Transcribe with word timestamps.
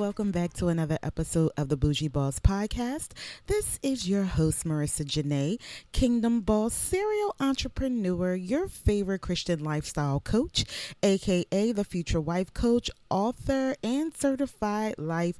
welcome. 0.00 0.30
Back 0.30 0.54
to 0.54 0.68
another 0.68 0.98
episode 1.02 1.50
of 1.58 1.68
the 1.68 1.76
Bougie 1.76 2.08
Boss 2.08 2.38
Podcast. 2.38 3.08
This 3.48 3.78
is 3.82 4.08
your 4.08 4.22
host, 4.22 4.64
Marica 4.64 5.04
Janaé, 5.04 5.60
Kingdom 5.92 6.40
Boss, 6.40 6.72
serial 6.72 7.36
entrepreneur, 7.38 8.34
your 8.34 8.66
favorite 8.66 9.20
Christian 9.20 9.62
lifestyle 9.62 10.18
coach, 10.18 10.64
aka 11.02 11.72
the 11.72 11.84
future 11.84 12.18
wife 12.18 12.54
coach, 12.54 12.90
author, 13.10 13.74
and 13.82 14.16
certified 14.16 14.94
life 14.96 15.38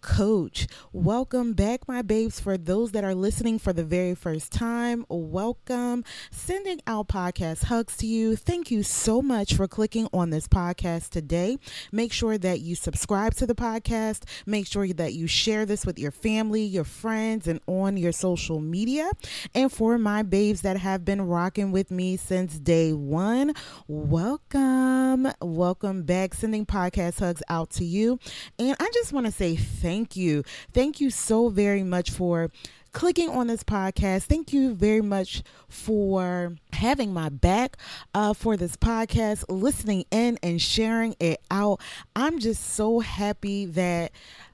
coach. 0.00 0.66
Welcome 0.92 1.52
back, 1.52 1.86
my 1.86 2.02
babes. 2.02 2.40
For 2.40 2.56
those 2.56 2.92
that 2.92 3.04
are 3.04 3.14
listening 3.14 3.58
for 3.58 3.72
the 3.72 3.84
very 3.84 4.14
first 4.14 4.52
time, 4.52 5.04
welcome. 5.08 6.04
Sending 6.30 6.80
out 6.86 7.08
podcast 7.08 7.64
hugs 7.64 7.96
to 7.98 8.06
you. 8.06 8.36
Thank 8.36 8.70
you 8.70 8.82
so 8.82 9.20
much 9.22 9.54
for 9.54 9.68
clicking 9.68 10.08
on 10.12 10.30
this 10.30 10.48
podcast 10.48 11.10
today. 11.10 11.58
Make 11.92 12.12
sure 12.12 12.38
that 12.38 12.60
you 12.60 12.74
subscribe 12.74 13.34
to 13.34 13.46
the 13.46 13.54
podcast. 13.54 14.24
Make 14.46 14.66
sure 14.66 14.88
that 14.88 15.12
you 15.12 15.26
share 15.26 15.66
this 15.66 15.84
with 15.84 15.98
your 15.98 16.10
family, 16.10 16.62
your 16.62 16.84
friends, 16.84 17.46
and 17.46 17.60
on 17.66 17.96
your 17.96 18.12
social 18.12 18.60
media. 18.60 19.10
And 19.54 19.70
for 19.70 19.98
my 19.98 20.22
babes 20.22 20.62
that 20.62 20.78
have 20.78 21.04
been 21.04 21.22
rocking 21.22 21.72
with 21.72 21.90
me 21.90 22.16
since 22.16 22.58
day 22.58 22.92
one, 22.92 23.52
welcome. 23.86 25.28
Welcome 25.40 26.02
back. 26.04 26.34
Sending 26.34 26.64
podcast 26.64 27.20
hugs 27.20 27.42
out 27.48 27.70
to 27.70 27.84
you. 27.84 28.18
And 28.58 28.76
I 28.80 28.88
just 28.94 29.12
want 29.12 29.26
to 29.26 29.32
say 29.32 29.56
thank 29.56 29.89
thank 29.90 30.14
you. 30.14 30.44
Thank 30.72 31.00
you 31.00 31.10
so 31.10 31.48
very 31.48 31.82
much 31.82 32.12
for 32.12 32.52
clicking 32.92 33.28
on 33.28 33.48
this 33.48 33.64
podcast. 33.64 34.22
Thank 34.22 34.52
you 34.52 34.72
very 34.72 35.00
much 35.00 35.42
for 35.68 36.54
having 36.72 37.12
my 37.12 37.28
back 37.28 37.76
uh, 38.14 38.32
for 38.32 38.56
this 38.56 38.76
podcast, 38.76 39.44
listening 39.48 40.04
in 40.12 40.38
and 40.44 40.62
sharing 40.62 41.16
it 41.18 41.40
out. 41.50 41.80
I'm 42.14 42.38
just 42.38 42.70
so 42.70 43.00
happy 43.00 43.66
that 43.66 44.12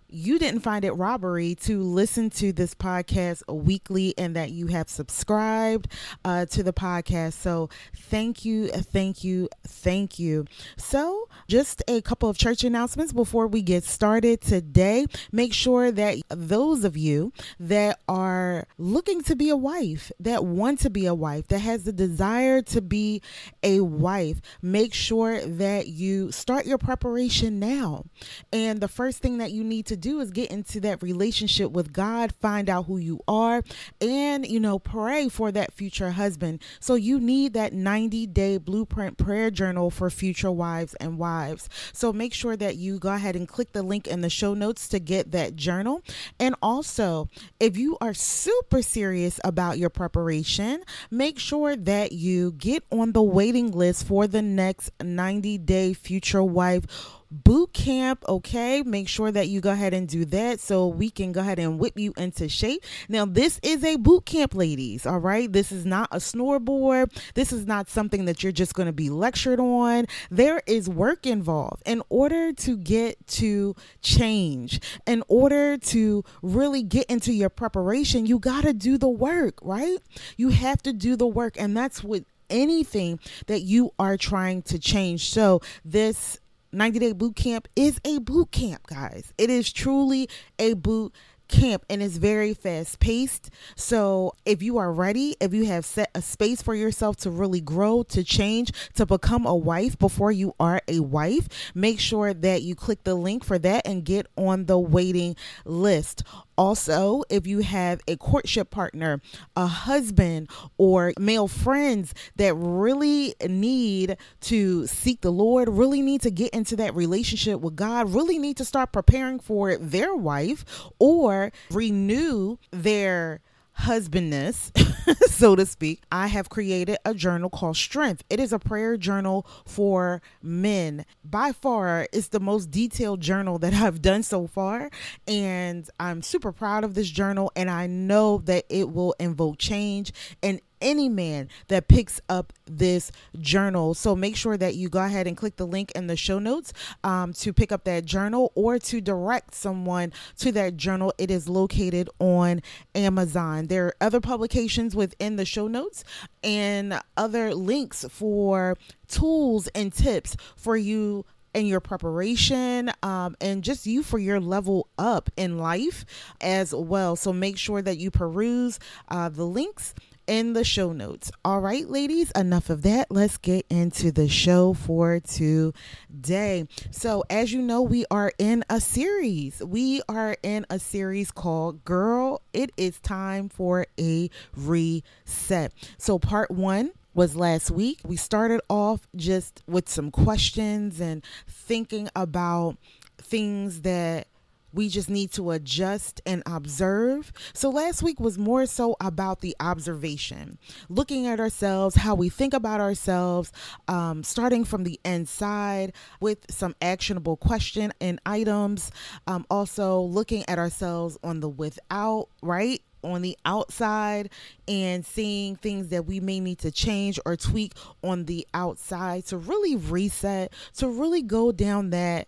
you 0.09 0.39
didn't 0.39 0.61
find 0.61 0.85
it 0.85 0.93
robbery 0.93 1.55
to 1.55 1.83
listen 1.83 2.31
to 2.31 2.53
this 2.53 2.75
podcast 2.75 3.43
weekly 3.53 4.15
and 4.17 4.37
that 4.37 4.51
you 4.51 4.69
have 4.69 4.89
subscribed 4.89 5.89
uh, 6.25 6.47
to 6.47 6.63
the 6.63 6.73
podcast. 6.73 7.35
So, 7.35 7.69
thank 7.95 8.45
you, 8.45 8.69
thank 8.69 9.25
you, 9.25 9.49
thank 9.67 10.19
you. 10.19 10.47
So, 10.77 11.29
just 11.49 11.83
a 11.89 12.01
couple 12.01 12.29
of 12.29 12.39
church 12.39 12.65
announcements 12.65 13.13
before 13.13 13.47
we 13.47 13.63
get 13.63 13.85
started 13.85 14.41
today. 14.41 15.07
Make 15.33 15.53
sure 15.53 15.91
that 15.91 16.19
those 16.29 16.85
of 16.85 16.97
you 16.97 17.33
that 17.59 17.99
are 18.09 18.67
looking 18.79 19.23
to 19.25 19.37
be 19.37 19.49
a 19.49 19.57
wife, 19.57 20.13
that 20.21 20.45
want 20.45 20.81
to 20.81 20.91
be 20.91 21.07
a 21.07 21.15
wife, 21.15 21.49
that 21.49 21.61
has 21.61 21.85
the 21.85 21.93
desire 21.93 22.63
to 22.63 22.81
be 22.81 23.23
a 23.63 23.81
wife, 23.81 24.41
make 24.63 24.95
sure 24.95 25.41
that 25.41 25.89
you 25.89 26.31
start 26.33 26.67
your 26.67 26.79
preparation 26.79 27.59
now. 27.59 28.05
And 28.53 28.81
the 28.81 28.89
first 28.89 29.19
thing 29.19 29.39
that 29.39 29.53
you 29.53 29.65
need 29.65 29.87
to 29.87 29.96
do 29.97 30.21
is 30.21 30.31
get 30.31 30.51
into 30.51 30.81
that 30.81 31.03
relationship 31.03 31.73
with 31.73 31.93
God, 31.93 32.33
find 32.41 32.69
out 32.69 32.87
who 32.87 32.99
you 32.99 33.21
are, 33.27 33.63
and, 34.01 34.47
you 34.47 34.61
know, 34.61 34.79
pray 34.79 35.29
for 35.29 35.51
that 35.53 35.73
future 35.73 36.11
husband. 36.11 36.63
So 36.81 36.95
you 36.95 37.19
need 37.19 37.55
that 37.55 37.73
90 37.73 38.27
day 38.29 38.59
blueprint 38.59 39.19
prayer 39.19 39.51
journal 39.51 39.91
for 39.91 40.11
future 40.11 40.51
wives 40.51 40.95
and 40.95 41.19
wives. 41.19 41.69
So 41.93 42.13
make 42.13 42.35
sure 42.35 42.57
that 42.57 42.77
you 42.77 42.99
go 42.99 43.13
ahead 43.13 43.37
and 43.37 43.49
click 43.49 43.73
the 43.73 43.83
link 43.83 44.07
in 44.07 44.21
the 44.21 44.31
show 44.31 44.55
notes 44.55 44.89
to 44.89 44.99
get 44.99 45.33
that 45.33 45.57
journal. 45.57 46.03
And 46.39 46.55
also, 46.63 47.29
if 47.61 47.77
you 47.77 47.97
are 48.01 48.15
super 48.15 48.83
serious 48.83 49.41
about 49.45 49.79
your 49.79 49.91
preparation, 49.91 50.83
make 51.11 51.39
sure 51.39 51.77
that 51.77 52.13
you 52.13 52.53
get 52.53 52.85
on 52.91 53.13
the 53.13 53.23
waiting 53.23 53.71
list 53.71 54.07
for 54.07 54.27
the 54.27 54.43
next 54.43 54.91
90 55.03 55.59
day 55.59 55.93
future 55.95 56.43
wife 56.43 56.85
boot 57.31 57.73
camp. 57.73 58.25
Okay, 58.29 58.83
make 58.83 59.09
sure 59.09 59.31
that 59.31 59.49
you 59.49 59.61
go 59.61 59.71
ahead 59.71 59.95
and 59.95 60.09
do 60.09 60.25
that 60.27 60.61
so 60.61 60.87
we 60.87 61.11
can 61.11 61.33
go 61.33 61.41
ahead 61.41 61.59
and 61.59 61.79
whip 61.79 61.99
you 61.99 62.13
into 62.17 62.49
shape. 62.49 62.85
Now, 63.09 63.25
this 63.25 63.59
is 63.63 63.85
a 63.85 63.97
boot 63.97 64.27
camp, 64.27 64.55
ladies. 64.55 65.07
All 65.07 65.19
right, 65.19 65.51
this 65.51 65.73
is 65.73 65.85
not 65.85 66.09
a 66.13 66.21
snoreboard. 66.21 67.13
This 67.35 67.53
is 67.53 67.67
not 67.67 67.89
something 67.89 68.25
that 68.27 68.43
you're 68.43 68.53
just 68.53 68.75
going 68.75 68.87
to 68.87 68.93
be 68.93 69.11
lectured 69.11 69.61
on. 69.61 70.07
There 70.31 70.63
is 70.67 70.89
work 70.89 71.27
involved 71.27 71.83
in 71.87 72.03
order 72.09 72.53
to 72.53 72.77
get 72.77 73.27
to 73.29 73.75
change, 74.03 74.81
in 75.07 75.23
order 75.29 75.79
to 75.79 76.25
really 76.43 76.83
get 76.83 77.07
into 77.07 77.33
your 77.33 77.51
preparation. 77.51 78.27
You 78.27 78.39
got 78.39 78.65
to 78.65 78.73
do 78.73 78.99
the 78.99 79.09
work, 79.09 79.59
right? 79.63 79.99
You 80.37 80.51
have 80.51 80.83
to 80.83 80.93
do 80.93 81.17
the 81.17 81.27
work, 81.27 81.59
and 81.59 81.77
that's 81.77 82.03
what 82.05 82.25
anything 82.49 83.19
that 83.47 83.63
you 83.63 83.91
are 83.99 84.17
trying 84.17 84.63
to 84.63 84.79
change. 84.79 85.31
So, 85.31 85.61
this 85.85 86.39
90 86.73 86.99
day 86.99 87.13
boot 87.13 87.37
camp 87.37 87.69
is 87.77 88.01
a 88.05 88.19
boot 88.19 88.51
camp, 88.51 88.87
guys. 88.87 89.33
It 89.39 89.51
is 89.51 89.73
truly 89.73 90.29
a 90.59 90.75
boot 90.75 91.15
camp 91.49 91.85
and 91.89 92.03
it's 92.03 92.17
very 92.17 92.55
fast 92.55 92.99
paced. 92.99 93.51
So, 93.77 94.33
if 94.45 94.63
you 94.63 94.79
are 94.79 94.93
ready, 94.93 95.37
if 95.41 95.55
you 95.55 95.67
have 95.67 95.85
set 95.85 96.11
a 96.15 96.23
space 96.23 96.63
for 96.63 96.75
yourself 96.75 97.17
to 97.19 97.31
really 97.31 97.61
grow, 97.61 98.03
to 98.05 98.25
change, 98.25 98.73
to 98.95 99.07
become 99.07 99.47
a 99.47 99.55
wife 99.55 99.99
before 99.99 100.33
you 100.33 100.55
are 100.59 100.81
a 100.89 101.01
wife, 101.01 101.49
make 101.75 102.01
sure 102.01 102.35
that 102.35 102.63
you 102.63 102.75
click 102.75 103.05
the 103.05 103.15
link 103.15 103.45
for 103.45 103.59
that 103.59 103.87
and 103.87 104.05
get 104.05 104.27
on 104.37 104.67
the 104.67 104.79
waiting 104.79 105.37
list. 105.65 106.23
Also, 106.59 107.23
if 107.29 107.47
you 107.47 107.61
have 107.61 108.01
a 108.09 108.17
courtship 108.17 108.71
partner, 108.71 109.21
a 109.57 109.67
husband, 109.67 110.49
or 110.79 111.13
male 111.19 111.49
friends 111.49 112.15
that 112.37 112.55
really 112.55 113.35
need 113.47 114.17
to 114.41 114.87
seek 114.87 115.21
the 115.21 115.33
Lord, 115.33 115.69
really 115.69 116.03
need 116.03 116.23
to 116.23 116.31
get 116.31 116.55
into 116.55 116.77
that 116.77 116.95
relationship 116.95 117.61
with 117.61 117.77
God, 117.77 118.15
really 118.15 118.39
need 118.39 118.57
to 118.57 118.65
start 118.65 118.93
preparing 118.93 119.39
for 119.39 119.77
their 119.77 120.15
wife 120.15 120.65
or 120.99 121.53
renew 121.71 122.57
their 122.71 123.41
husbandness, 123.77 124.73
so 125.29 125.55
to 125.55 125.67
speak, 125.67 126.03
I 126.11 126.27
have 126.29 126.49
created 126.49 126.97
a 127.05 127.15
journal 127.15 127.51
called 127.51 127.77
Strength. 127.77 128.25
It 128.31 128.41
is 128.41 128.53
a 128.53 128.59
prayer 128.59 128.97
journal 128.97 129.47
for 129.67 130.23
men. 130.43 131.05
By 131.25 131.53
far, 131.53 132.09
it's 132.13 132.29
the 132.29 132.41
most 132.41 132.71
detailed 132.71 133.21
journal 133.21 133.59
that 133.59 133.75
I've 133.83 134.03
done 134.03 134.23
so 134.23 134.47
far. 134.47 134.91
And 135.29 135.89
I'm 136.01 136.23
super 136.23 136.53
proud 136.53 136.85
of 136.85 136.95
this 136.95 137.09
journal. 137.11 137.53
And 137.55 137.71
I 137.71 137.87
know 137.87 138.39
that 138.45 138.65
it 138.69 138.91
will 138.93 139.15
invoke 139.21 139.59
change 139.59 140.13
and 140.43 140.61
any 140.87 141.09
man 141.09 141.49
that 141.67 141.89
picks 141.89 142.21
up 142.29 142.53
this 142.65 143.11
journal. 143.41 143.93
So 143.93 144.15
make 144.15 144.37
sure 144.37 144.57
that 144.57 144.77
you 144.77 144.89
go 144.89 145.05
ahead 145.05 145.27
and 145.27 145.37
click 145.37 145.57
the 145.57 145.67
link 145.67 145.91
in 145.93 146.07
the 146.07 146.17
show 146.17 146.39
notes 146.39 146.73
um, 147.03 147.33
to 147.35 147.53
pick 147.53 147.73
up 147.73 147.83
that 147.85 148.05
journal 148.05 148.53
or 148.55 148.79
to 148.79 149.01
direct 149.01 149.55
someone 149.55 150.13
to 150.39 150.53
that 150.53 150.77
journal. 150.77 151.13
It 151.19 151.31
is 151.31 151.49
located 151.49 152.09
on 152.21 152.63
Amazon. 152.95 153.67
There 153.67 153.87
are 153.87 153.97
other 154.01 154.21
publications 154.21 154.95
within 154.95 155.35
the 155.35 155.45
show 155.45 155.67
notes 155.67 156.05
and 156.45 157.01
other 157.17 157.53
links 157.53 158.07
for 158.09 158.77
tools 159.09 159.67
and 159.69 159.93
tips 159.93 160.37
for 160.55 160.77
you 160.77 161.25
and 161.53 161.67
your 161.67 161.81
preparation 161.81 162.93
um, 163.03 163.35
and 163.41 163.65
just 163.65 163.87
you 163.87 164.03
for 164.03 164.19
your 164.19 164.39
level 164.39 164.89
up 164.99 165.31
in 165.37 165.59
life 165.59 166.05
as 166.41 166.73
well. 166.75 167.17
So 167.17 167.33
make 167.33 167.57
sure 167.57 167.81
that 167.81 167.97
you 167.97 168.11
peruse 168.11 168.79
uh, 169.09 169.31
the 169.31 169.45
links 169.45 169.95
in 170.27 170.53
the 170.53 170.65
show 170.65 170.93
notes. 170.93 171.31
All 171.45 171.61
right, 171.61 171.89
ladies, 171.89 172.31
enough 172.33 172.71
of 172.71 172.83
that. 172.83 173.11
Let's 173.11 173.37
get 173.37 173.67
into 173.71 174.13
the 174.13 174.29
show 174.29 174.75
for 174.75 175.21
today. 175.21 176.67
So, 176.91 177.25
as 177.31 177.53
you 177.53 177.63
know, 177.63 177.83
we 177.83 178.05
are 178.11 178.33
in 178.39 178.65
a 178.69 178.81
series. 178.81 179.63
We 179.63 180.03
are 180.09 180.37
in 180.43 180.67
a 180.71 180.79
series 180.79 181.31
called 181.31 181.85
Girl, 181.85 182.43
It 182.53 182.71
Is 182.77 182.99
Time 183.01 183.49
for 183.49 183.87
a 183.99 184.31
Reset. 184.57 185.73
So, 185.99 186.19
part 186.19 186.51
one 186.51 186.93
was 187.15 187.35
last 187.35 187.71
week. 187.71 188.01
We 188.05 188.17
started 188.17 188.61
off 188.69 189.09
just 189.17 189.63
with 189.67 189.89
some 189.89 190.11
questions 190.11 191.01
and 191.01 191.25
thinking 191.49 192.09
about 192.15 192.77
things 193.19 193.81
that 193.81 194.29
We 194.77 194.91
just 194.91 195.09
need 195.09 195.33
to 195.33 195.53
adjust 195.53 196.21
and 196.27 196.43
observe. 196.45 197.33
So 197.55 197.71
last 197.71 198.03
week 198.03 198.21
was 198.21 198.37
more 198.37 198.67
so 198.67 198.95
about 199.01 199.41
the 199.41 199.57
observation, 199.59 200.59
looking 200.91 201.27
at 201.27 201.41
ourselves, 201.41 201.97
how 201.97 202.15
we 202.15 202.29
think 202.29 202.53
about 202.53 202.81
ourselves, 202.81 203.53
um, 203.89 204.23
starting 204.23 204.67
from 204.67 204.85
the 204.85 205.01
inside 205.03 205.95
with 206.21 206.45
some 206.51 206.75
actionable 206.83 207.39
question 207.39 207.93
and 208.03 208.21
items. 208.27 208.91
Um, 209.27 209.47
also 209.51 210.01
looking 210.01 210.45
at 210.47 210.59
ourselves 210.59 211.17
on 211.25 211.41
the 211.41 211.49
without, 211.49 212.29
right? 212.43 212.83
on 213.05 213.23
the 213.23 213.39
outside 213.45 214.29
and 214.67 215.07
seeing 215.07 215.55
things 215.55 215.89
that 215.89 216.07
we 216.07 216.19
may 216.19 216.41
need 216.41 216.59
to 216.59 216.73
change 216.73 217.21
or 217.25 217.37
tweak 217.37 217.73
on 218.03 218.25
the 218.25 218.45
outside 218.53 219.25
to 219.27 219.39
really 219.39 219.77
reset, 219.77 220.53
to 220.75 220.89
really 220.89 221.23
go 221.23 221.53
down 221.53 221.91
that 221.91 222.27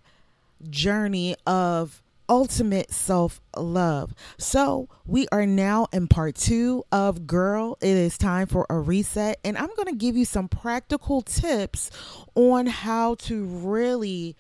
journey 0.71 1.35
of 1.47 2.00
ultimate 2.29 2.93
self 2.93 3.41
love. 3.57 4.15
So, 4.39 4.89
we 5.07 5.27
are 5.33 5.47
now 5.47 5.87
in 5.93 6.09
part 6.09 6.35
two 6.35 6.85
of 6.93 7.27
Girl, 7.27 7.77
It 7.81 7.97
is 7.97 8.19
Time 8.19 8.47
for 8.47 8.67
a 8.69 8.79
Reset. 8.79 9.39
And 9.45 9.57
I'm 9.57 9.75
going 9.77 9.89
to 9.89 9.97
give 9.97 10.17
you 10.17 10.25
some 10.25 10.49
practical 10.49 11.23
tips 11.23 11.91
on 12.35 12.67
how 12.67 13.15
to 13.17 13.45
really 13.45 14.37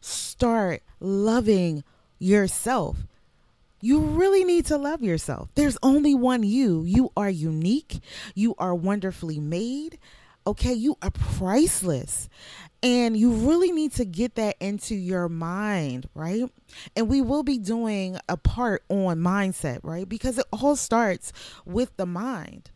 start 0.00 0.82
loving 1.00 1.84
yourself. 2.18 2.98
You 3.80 4.00
really 4.00 4.44
need 4.44 4.64
to 4.66 4.78
love 4.78 5.02
yourself. 5.02 5.50
There's 5.56 5.76
only 5.82 6.14
one 6.14 6.42
you. 6.42 6.84
You 6.84 7.10
are 7.16 7.28
unique. 7.28 8.00
You 8.34 8.54
are 8.58 8.74
wonderfully 8.74 9.38
made. 9.38 9.98
Okay, 10.46 10.72
you 10.72 10.96
are 11.02 11.10
priceless. 11.10 12.28
And 12.84 13.16
you 13.16 13.30
really 13.30 13.72
need 13.72 13.92
to 13.94 14.04
get 14.04 14.34
that 14.34 14.56
into 14.60 14.94
your 14.94 15.30
mind, 15.30 16.06
right? 16.14 16.44
And 16.94 17.08
we 17.08 17.22
will 17.22 17.42
be 17.42 17.56
doing 17.56 18.18
a 18.28 18.36
part 18.36 18.84
on 18.90 19.20
mindset, 19.20 19.80
right? 19.82 20.06
Because 20.06 20.36
it 20.36 20.44
all 20.52 20.76
starts 20.76 21.32
with 21.64 21.96
the 21.96 22.04
mind. 22.04 22.70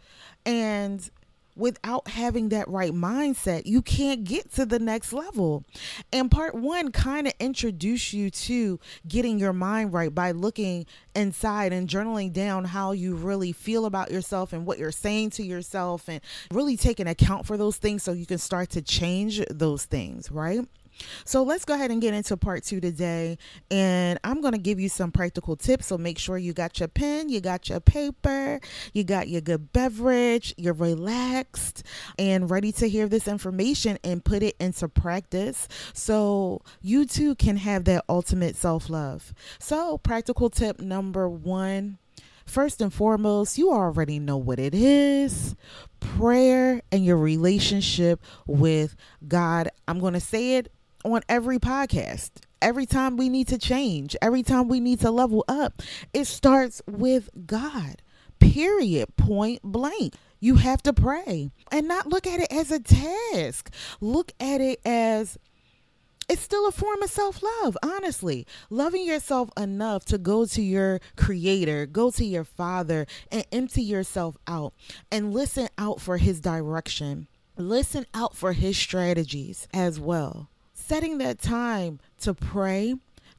And 0.46 1.10
without 1.58 2.08
having 2.08 2.50
that 2.50 2.68
right 2.68 2.92
mindset, 2.92 3.66
you 3.66 3.82
can't 3.82 4.24
get 4.24 4.52
to 4.54 4.64
the 4.64 4.78
next 4.78 5.12
level. 5.12 5.64
And 6.12 6.30
part 6.30 6.54
one 6.54 6.92
kind 6.92 7.26
of 7.26 7.34
introduce 7.40 8.12
you 8.12 8.30
to 8.30 8.78
getting 9.06 9.38
your 9.38 9.52
mind 9.52 9.92
right 9.92 10.14
by 10.14 10.30
looking 10.30 10.86
inside 11.14 11.72
and 11.72 11.88
journaling 11.88 12.32
down 12.32 12.64
how 12.64 12.92
you 12.92 13.16
really 13.16 13.52
feel 13.52 13.84
about 13.86 14.10
yourself 14.10 14.52
and 14.52 14.64
what 14.64 14.78
you're 14.78 14.92
saying 14.92 15.30
to 15.30 15.42
yourself 15.42 16.08
and 16.08 16.20
really 16.52 16.76
taking 16.76 17.08
account 17.08 17.46
for 17.46 17.56
those 17.56 17.76
things 17.76 18.02
so 18.02 18.12
you 18.12 18.26
can 18.26 18.38
start 18.38 18.70
to 18.70 18.82
change 18.82 19.42
those 19.50 19.84
things, 19.84 20.30
right? 20.30 20.60
So 21.24 21.42
let's 21.42 21.64
go 21.64 21.74
ahead 21.74 21.90
and 21.90 22.00
get 22.00 22.14
into 22.14 22.36
part 22.36 22.64
two 22.64 22.80
today. 22.80 23.38
And 23.70 24.18
I'm 24.24 24.40
going 24.40 24.52
to 24.52 24.58
give 24.58 24.80
you 24.80 24.88
some 24.88 25.12
practical 25.12 25.56
tips. 25.56 25.86
So 25.86 25.98
make 25.98 26.18
sure 26.18 26.38
you 26.38 26.52
got 26.52 26.78
your 26.78 26.88
pen, 26.88 27.28
you 27.28 27.40
got 27.40 27.68
your 27.68 27.80
paper, 27.80 28.60
you 28.92 29.04
got 29.04 29.28
your 29.28 29.40
good 29.40 29.72
beverage, 29.72 30.54
you're 30.56 30.74
relaxed 30.74 31.82
and 32.18 32.50
ready 32.50 32.72
to 32.72 32.88
hear 32.88 33.08
this 33.08 33.28
information 33.28 33.98
and 34.04 34.24
put 34.24 34.42
it 34.42 34.56
into 34.60 34.88
practice 34.88 35.68
so 35.92 36.62
you 36.80 37.06
too 37.06 37.34
can 37.34 37.56
have 37.56 37.84
that 37.84 38.04
ultimate 38.08 38.56
self 38.56 38.90
love. 38.90 39.32
So, 39.58 39.98
practical 39.98 40.50
tip 40.50 40.80
number 40.80 41.28
one. 41.28 41.98
First 42.46 42.80
and 42.80 42.92
foremost, 42.92 43.58
you 43.58 43.70
already 43.70 44.18
know 44.18 44.38
what 44.38 44.58
it 44.58 44.74
is 44.74 45.54
prayer 46.00 46.80
and 46.90 47.04
your 47.04 47.16
relationship 47.16 48.22
with 48.46 48.96
God. 49.26 49.68
I'm 49.86 50.00
going 50.00 50.14
to 50.14 50.20
say 50.20 50.56
it 50.56 50.72
on 51.12 51.22
every 51.28 51.58
podcast. 51.58 52.30
Every 52.60 52.86
time 52.86 53.16
we 53.16 53.28
need 53.28 53.48
to 53.48 53.58
change, 53.58 54.16
every 54.20 54.42
time 54.42 54.68
we 54.68 54.80
need 54.80 55.00
to 55.00 55.10
level 55.10 55.44
up, 55.48 55.82
it 56.12 56.26
starts 56.26 56.82
with 56.86 57.30
God. 57.46 58.02
Period. 58.40 59.16
Point 59.16 59.62
blank. 59.62 60.14
You 60.40 60.56
have 60.56 60.82
to 60.82 60.92
pray 60.92 61.50
and 61.70 61.88
not 61.88 62.06
look 62.08 62.26
at 62.26 62.40
it 62.40 62.52
as 62.52 62.70
a 62.70 62.80
task. 62.80 63.72
Look 64.00 64.32
at 64.40 64.60
it 64.60 64.80
as 64.84 65.38
it's 66.28 66.42
still 66.42 66.68
a 66.68 66.72
form 66.72 67.02
of 67.02 67.10
self 67.10 67.42
love, 67.42 67.76
honestly. 67.82 68.46
Loving 68.70 69.04
yourself 69.04 69.50
enough 69.56 70.04
to 70.06 70.18
go 70.18 70.44
to 70.46 70.62
your 70.62 71.00
creator, 71.16 71.86
go 71.86 72.10
to 72.10 72.24
your 72.24 72.44
father, 72.44 73.06
and 73.32 73.44
empty 73.50 73.82
yourself 73.82 74.36
out 74.46 74.74
and 75.10 75.32
listen 75.32 75.68
out 75.78 76.00
for 76.00 76.18
his 76.18 76.40
direction. 76.40 77.28
Listen 77.56 78.06
out 78.14 78.36
for 78.36 78.52
his 78.52 78.76
strategies 78.76 79.66
as 79.72 79.98
well 79.98 80.48
setting 80.88 81.18
that 81.18 81.38
time 81.38 82.00
to 82.18 82.32
pray, 82.32 82.94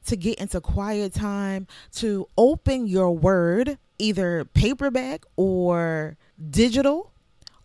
to 0.06 0.16
get 0.16 0.38
into 0.38 0.60
quiet 0.60 1.12
time, 1.12 1.66
to 1.92 2.28
open 2.38 2.86
your 2.86 3.10
word, 3.10 3.76
either 3.98 4.44
paperback 4.44 5.24
or 5.36 6.16
digital, 6.50 7.12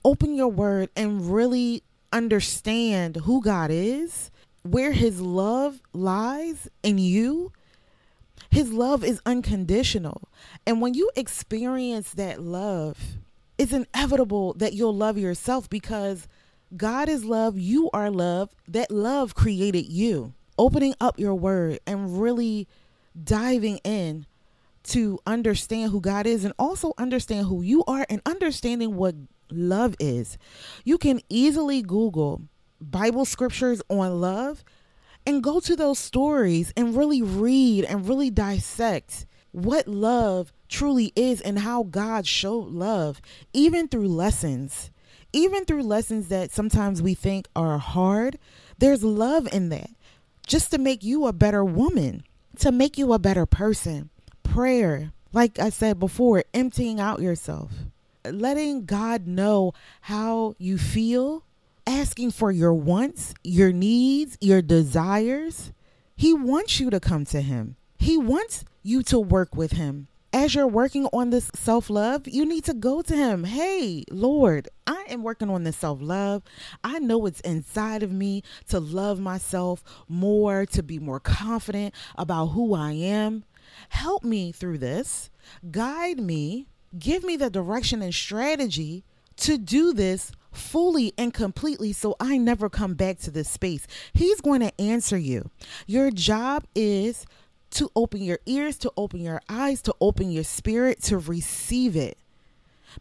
open 0.03 0.33
your 0.33 0.47
word 0.47 0.89
and 0.95 1.31
really 1.31 1.83
understand 2.11 3.17
who 3.17 3.41
God 3.43 3.69
is, 3.69 4.31
where 4.63 4.91
his 4.91 5.21
love 5.21 5.81
lies 5.93 6.67
in 6.81 6.97
you. 6.97 7.51
His 8.49 8.73
love 8.73 9.03
is 9.03 9.21
unconditional. 9.25 10.29
And 10.65 10.81
when 10.81 10.95
you 10.95 11.11
experience 11.15 12.11
that 12.13 12.41
love, 12.41 12.97
it's 13.59 13.71
inevitable 13.71 14.53
that 14.53 14.73
you'll 14.73 14.95
love 14.95 15.17
yourself 15.17 15.69
because 15.69 16.27
God 16.75 17.09
is 17.09 17.23
love, 17.23 17.57
you 17.57 17.89
are 17.93 18.09
love. 18.09 18.49
That 18.67 18.91
love 18.91 19.35
created 19.35 19.85
you. 19.85 20.33
Opening 20.57 20.95
up 20.99 21.19
your 21.19 21.35
word 21.35 21.79
and 21.85 22.21
really 22.21 22.67
diving 23.21 23.77
in 23.79 24.25
to 24.83 25.19
understand 25.25 25.91
who 25.91 25.99
God 25.99 26.27
is 26.27 26.45
and 26.45 26.53
also 26.59 26.93
understand 26.97 27.47
who 27.47 27.61
you 27.61 27.83
are 27.85 28.05
and 28.09 28.21
understanding 28.25 28.95
what 28.95 29.15
love 29.51 29.95
is. 29.99 30.37
You 30.83 30.97
can 30.97 31.21
easily 31.29 31.81
Google 31.81 32.41
Bible 32.79 33.25
scriptures 33.25 33.81
on 33.89 34.21
love 34.21 34.63
and 35.25 35.43
go 35.43 35.59
to 35.59 35.75
those 35.75 35.99
stories 35.99 36.71
and 36.77 36.95
really 36.95 37.21
read 37.21 37.85
and 37.85 38.07
really 38.07 38.29
dissect 38.29 39.25
what 39.51 39.87
love 39.87 40.51
truly 40.67 41.11
is 41.15 41.41
and 41.41 41.59
how 41.59 41.83
God 41.83 42.27
showed 42.27 42.67
love, 42.67 43.21
even 43.53 43.87
through 43.87 44.07
lessons 44.07 44.91
even 45.35 45.65
through 45.65 45.83
lessons 45.83 46.29
that 46.29 46.51
sometimes 46.51 47.01
we 47.01 47.13
think 47.13 47.49
are 47.55 47.77
hard, 47.77 48.39
there's 48.77 49.03
love 49.03 49.51
in 49.53 49.67
that 49.67 49.89
just 50.47 50.71
to 50.71 50.77
make 50.77 51.03
you 51.03 51.27
a 51.27 51.33
better 51.33 51.65
woman, 51.65 52.23
to 52.59 52.71
make 52.71 52.97
you 52.97 53.11
a 53.11 53.19
better 53.19 53.45
person. 53.45 54.09
Prayer, 54.43 55.11
like 55.33 55.59
I 55.59 55.69
said 55.69 55.99
before, 55.99 56.45
emptying 56.53 57.01
out 57.01 57.21
yourself, 57.21 57.71
letting 58.23 58.85
God 58.85 59.27
know 59.27 59.73
how 60.01 60.55
you 60.57 60.77
feel, 60.77 61.43
asking 61.85 62.31
for 62.31 62.49
your 62.49 62.73
wants, 62.73 63.33
your 63.43 63.73
needs, 63.73 64.37
your 64.39 64.61
desires. 64.61 65.73
He 66.15 66.33
wants 66.33 66.79
you 66.79 66.89
to 66.89 67.01
come 67.01 67.25
to 67.25 67.41
Him, 67.41 67.75
He 67.97 68.17
wants 68.17 68.63
you 68.83 69.03
to 69.03 69.19
work 69.19 69.53
with 69.53 69.73
Him 69.73 70.07
as 70.35 70.53
you're 70.53 70.67
working 70.67 71.07
on 71.13 71.29
this 71.29 71.49
self 71.55 71.89
love, 71.89 72.27
you 72.27 72.45
need 72.45 72.65
to 72.65 72.73
go 72.73 73.01
to 73.01 73.15
Him. 73.15 73.45
Hey, 73.45 74.03
Lord, 74.11 74.67
I 74.85 75.05
am 75.07 75.23
working 75.23 75.49
on 75.49 75.63
this 75.63 75.77
self 75.77 76.01
love. 76.01 76.43
I 76.83 76.99
know 76.99 77.25
it's 77.25 77.39
inside 77.39 78.03
of 78.03 78.11
me 78.11 78.43
to 78.67 78.81
love 78.81 79.17
myself 79.17 79.81
more, 80.09 80.65
to 80.65 80.83
be 80.83 80.99
more 80.99 81.21
confident 81.21 81.95
about 82.17 82.47
who 82.47 82.73
I 82.73 82.91
am. 82.91 83.45
Help 83.87 84.25
me 84.25 84.51
through 84.51 84.79
this. 84.79 85.29
Guide 85.71 86.19
me. 86.19 86.67
Give 86.99 87.23
me 87.23 87.37
the 87.37 87.49
direction 87.49 88.01
and 88.01 88.13
strategy 88.13 89.05
to 89.37 89.57
do 89.57 89.93
this 89.93 90.33
fully 90.51 91.13
and 91.17 91.33
completely 91.33 91.91
so 91.93 92.15
I 92.19 92.37
never 92.37 92.69
come 92.69 92.93
back 92.93 93.19
to 93.19 93.31
this 93.31 93.49
space. 93.49 93.87
He's 94.13 94.41
going 94.41 94.61
to 94.61 94.81
answer 94.81 95.17
you. 95.17 95.49
Your 95.87 96.11
job 96.11 96.65
is 96.73 97.25
to 97.75 97.91
open 97.95 98.21
your 98.21 98.39
ears, 98.45 98.77
to 98.79 98.91
open 98.97 99.21
your 99.21 99.41
eyes, 99.47 99.81
to 99.83 99.95
open 100.01 100.31
your 100.31 100.43
spirit 100.43 101.01
to 101.03 101.17
receive 101.17 101.95
it 101.95 102.17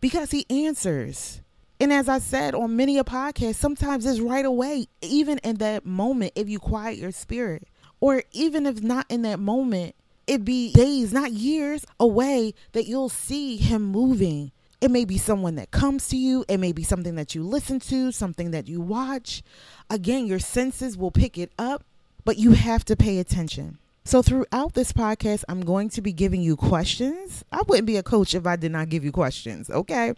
because 0.01 0.31
He 0.31 0.47
answers. 0.51 1.41
And 1.81 1.93
as 1.93 2.09
I 2.09 2.19
said 2.19 2.55
on 2.55 2.77
many 2.77 2.99
a 2.99 3.05
podcast, 3.05 3.57
sometimes 3.57 4.07
it's 4.07 4.21
right 4.21 4.45
away, 4.45 4.87
even 5.03 5.39
in 5.39 5.57
that 5.57 5.85
moment, 5.85 6.33
if 6.35 6.49
you 6.49 6.59
quiet 6.59 6.99
your 6.99 7.13
spirit, 7.13 7.67
or 8.01 8.23
even 8.33 8.67
if 8.67 8.83
not 8.83 9.07
in 9.09 9.23
that 9.23 9.39
moment, 9.39 9.95
it 10.27 10.45
be 10.45 10.73
days, 10.73 11.13
not 11.13 11.33
years 11.33 11.85
away 12.01 12.55
that 12.73 12.87
you'll 12.87 13.09
see 13.09 13.57
him 13.57 13.83
moving. 13.83 14.53
It 14.81 14.91
may 14.91 15.05
be 15.05 15.19
someone 15.19 15.55
that 15.57 15.71
comes 15.71 16.09
to 16.09 16.17
you, 16.17 16.45
it 16.49 16.59
may 16.59 16.73
be 16.73 16.83
something 16.83 17.15
that 17.17 17.35
you 17.35 17.43
listen 17.43 17.81
to, 17.81 18.13
something 18.13 18.51
that 18.51 18.69
you 18.69 18.81
watch. 18.81 19.43
Again, 19.91 20.27
your 20.27 20.39
senses 20.39 20.97
will 20.97 21.11
pick 21.11 21.39
it 21.39 21.53
up, 21.59 21.85
but 22.25 22.39
you 22.39 22.53
have 22.53 22.85
to 22.87 22.97
pay 22.97 23.19
attention. 23.19 23.79
So, 24.07 24.21
throughout 24.21 24.75
this 24.75 24.93
podcast, 24.93 25.45
I'm 25.49 25.63
going 25.63 25.89
to 25.89 26.03
be 26.03 26.13
giving 26.13 26.43
you 26.43 26.57
questions. 26.57 27.43
I 27.51 27.63
wouldn't 27.67 27.87
be 27.87 27.97
a 27.97 28.03
coach 28.03 28.35
if 28.35 28.47
I 28.47 28.55
did 28.55 28.71
not 28.71 28.91
give 28.91 29.03
you 29.03 29.11
questions, 29.11 29.71
okay? 29.71 30.13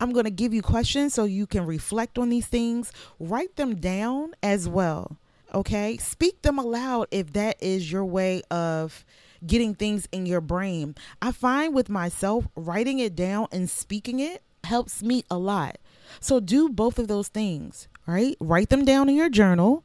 I'm 0.00 0.12
going 0.12 0.24
to 0.24 0.30
give 0.30 0.52
you 0.52 0.60
questions 0.60 1.14
so 1.14 1.22
you 1.22 1.46
can 1.46 1.64
reflect 1.64 2.18
on 2.18 2.30
these 2.30 2.48
things, 2.48 2.90
write 3.20 3.54
them 3.54 3.76
down 3.76 4.32
as 4.42 4.68
well, 4.68 5.18
okay? 5.54 5.96
Speak 5.98 6.42
them 6.42 6.58
aloud 6.58 7.06
if 7.12 7.32
that 7.34 7.62
is 7.62 7.92
your 7.92 8.04
way 8.04 8.42
of 8.50 9.04
getting 9.46 9.72
things 9.72 10.08
in 10.10 10.26
your 10.26 10.40
brain. 10.40 10.96
I 11.22 11.30
find 11.30 11.72
with 11.72 11.88
myself, 11.88 12.48
writing 12.56 12.98
it 12.98 13.14
down 13.14 13.46
and 13.52 13.70
speaking 13.70 14.18
it 14.18 14.42
helps 14.64 15.00
me 15.00 15.22
a 15.30 15.38
lot. 15.38 15.78
So 16.18 16.40
do 16.40 16.68
both 16.68 16.98
of 16.98 17.06
those 17.06 17.28
things, 17.28 17.86
right? 18.04 18.36
Write 18.40 18.70
them 18.70 18.84
down 18.84 19.08
in 19.08 19.14
your 19.14 19.30
journal. 19.30 19.84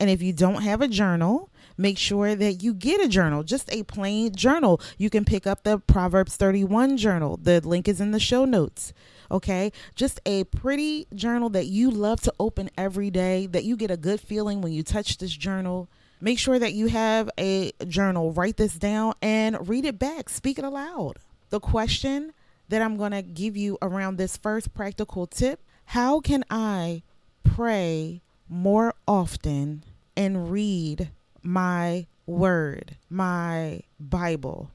And 0.00 0.10
if 0.10 0.20
you 0.20 0.32
don't 0.32 0.62
have 0.62 0.82
a 0.82 0.88
journal, 0.88 1.50
make 1.76 1.98
sure 1.98 2.34
that 2.34 2.62
you 2.62 2.74
get 2.74 3.00
a 3.00 3.08
journal, 3.08 3.42
just 3.42 3.72
a 3.72 3.82
plain 3.84 4.34
journal. 4.34 4.80
You 4.98 5.10
can 5.10 5.24
pick 5.24 5.46
up 5.46 5.64
the 5.64 5.78
Proverbs 5.78 6.36
31 6.36 6.96
journal. 6.96 7.36
The 7.36 7.60
link 7.60 7.88
is 7.88 8.00
in 8.00 8.10
the 8.10 8.20
show 8.20 8.44
notes. 8.44 8.92
Okay, 9.30 9.72
just 9.94 10.20
a 10.26 10.44
pretty 10.44 11.06
journal 11.14 11.48
that 11.50 11.66
you 11.66 11.90
love 11.90 12.20
to 12.22 12.34
open 12.38 12.70
every 12.76 13.10
day, 13.10 13.46
that 13.46 13.64
you 13.64 13.76
get 13.76 13.90
a 13.90 13.96
good 13.96 14.20
feeling 14.20 14.60
when 14.60 14.72
you 14.72 14.82
touch 14.82 15.18
this 15.18 15.32
journal. 15.32 15.88
Make 16.20 16.38
sure 16.38 16.58
that 16.58 16.74
you 16.74 16.86
have 16.88 17.30
a 17.38 17.72
journal. 17.88 18.32
Write 18.32 18.56
this 18.56 18.74
down 18.74 19.14
and 19.20 19.68
read 19.68 19.84
it 19.84 19.98
back. 19.98 20.28
Speak 20.28 20.58
it 20.58 20.64
aloud. 20.64 21.18
The 21.50 21.60
question 21.60 22.32
that 22.68 22.82
I'm 22.82 22.96
going 22.96 23.12
to 23.12 23.22
give 23.22 23.56
you 23.56 23.78
around 23.82 24.16
this 24.16 24.36
first 24.36 24.72
practical 24.74 25.26
tip 25.26 25.60
how 25.86 26.20
can 26.20 26.44
I 26.50 27.02
pray 27.42 28.22
more 28.48 28.94
often 29.06 29.84
and 30.16 30.50
read 30.50 31.10
my 31.44 32.06
word, 32.26 32.96
my 33.08 33.82
Bible? 34.00 34.70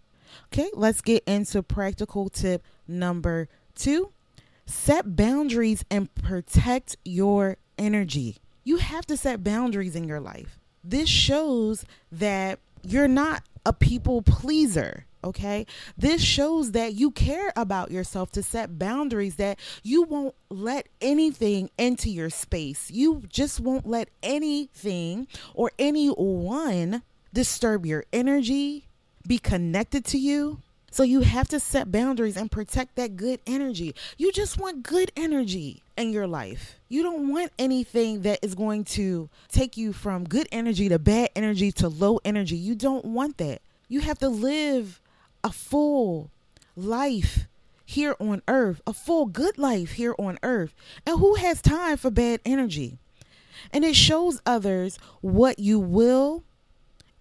Okay, 0.45 0.69
let's 0.73 1.01
get 1.01 1.23
into 1.25 1.63
practical 1.63 2.29
tip 2.29 2.63
number 2.88 3.47
two 3.75 4.11
set 4.65 5.15
boundaries 5.15 5.83
and 5.89 6.13
protect 6.13 6.95
your 7.03 7.57
energy. 7.77 8.38
You 8.63 8.77
have 8.77 9.05
to 9.07 9.17
set 9.17 9.43
boundaries 9.43 9.95
in 9.95 10.03
your 10.03 10.19
life. 10.19 10.59
This 10.83 11.09
shows 11.09 11.85
that 12.11 12.59
you're 12.83 13.07
not 13.07 13.43
a 13.65 13.73
people 13.73 14.21
pleaser. 14.21 15.05
Okay. 15.23 15.65
This 15.97 16.21
shows 16.21 16.71
that 16.71 16.93
you 16.93 17.11
care 17.11 17.51
about 17.55 17.91
yourself 17.91 18.31
to 18.31 18.43
set 18.43 18.79
boundaries, 18.79 19.35
that 19.35 19.59
you 19.83 20.03
won't 20.03 20.35
let 20.49 20.88
anything 21.01 21.69
into 21.77 22.09
your 22.09 22.29
space. 22.29 22.89
You 22.89 23.23
just 23.27 23.59
won't 23.59 23.85
let 23.85 24.09
anything 24.23 25.27
or 25.53 25.71
anyone 25.77 27.03
disturb 27.33 27.85
your 27.85 28.05
energy, 28.13 28.85
be 29.27 29.38
connected 29.38 30.05
to 30.05 30.17
you. 30.17 30.59
So 30.91 31.03
you 31.03 31.21
have 31.21 31.47
to 31.49 31.59
set 31.59 31.91
boundaries 31.91 32.35
and 32.35 32.49
protect 32.49 32.95
that 32.95 33.15
good 33.15 33.39
energy. 33.45 33.93
You 34.17 34.31
just 34.31 34.57
want 34.57 34.83
good 34.83 35.11
energy 35.15 35.83
in 35.95 36.11
your 36.11 36.25
life. 36.27 36.79
You 36.88 37.03
don't 37.03 37.31
want 37.31 37.51
anything 37.59 38.21
that 38.23 38.39
is 38.41 38.55
going 38.55 38.85
to 38.85 39.29
take 39.51 39.77
you 39.77 39.93
from 39.93 40.23
good 40.23 40.47
energy 40.51 40.89
to 40.89 40.97
bad 40.97 41.29
energy 41.35 41.71
to 41.73 41.89
low 41.89 42.19
energy. 42.25 42.55
You 42.55 42.73
don't 42.73 43.05
want 43.05 43.38
that. 43.38 43.61
You 43.88 44.01
have 44.01 44.17
to 44.19 44.29
live 44.29 44.99
a 45.43 45.51
full 45.51 46.31
life 46.75 47.48
here 47.86 48.15
on 48.19 48.41
earth, 48.48 48.81
a 48.86 48.93
full 48.93 49.25
good 49.25 49.58
life 49.58 49.93
here 49.93 50.15
on 50.19 50.38
earth. 50.43 50.74
And 51.05 51.19
who 51.19 51.36
has 51.36 51.62
time 51.62 51.98
for 51.98 52.12
bad 52.12 52.41
energy? 52.46 52.98
And 53.72 53.84
it 53.84 53.96
shows 53.96 54.41
others 54.46 54.98
what 55.22 55.60
you 55.60 55.79
will 55.79 56.43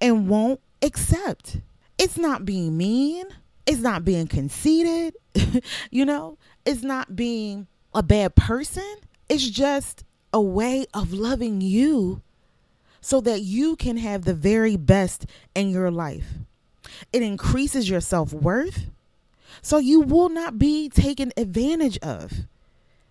and 0.00 0.28
won't 0.28 0.60
accept. 0.82 1.58
It's 1.98 2.16
not 2.16 2.44
being 2.44 2.76
mean. 2.76 3.26
It's 3.68 3.80
not 3.80 4.02
being 4.02 4.26
conceited, 4.28 5.14
you 5.90 6.06
know, 6.06 6.38
it's 6.64 6.82
not 6.82 7.14
being 7.14 7.66
a 7.92 8.02
bad 8.02 8.34
person. 8.34 8.96
It's 9.28 9.46
just 9.46 10.04
a 10.32 10.40
way 10.40 10.86
of 10.94 11.12
loving 11.12 11.60
you 11.60 12.22
so 13.02 13.20
that 13.20 13.42
you 13.42 13.76
can 13.76 13.98
have 13.98 14.24
the 14.24 14.32
very 14.32 14.76
best 14.76 15.26
in 15.54 15.68
your 15.68 15.90
life. 15.90 16.24
It 17.12 17.22
increases 17.22 17.88
your 17.88 18.00
self 18.00 18.32
worth 18.32 18.90
so 19.62 19.78
you 19.78 20.00
will 20.00 20.28
not 20.28 20.58
be 20.58 20.88
taken 20.88 21.32
advantage 21.36 21.98
of. 21.98 22.32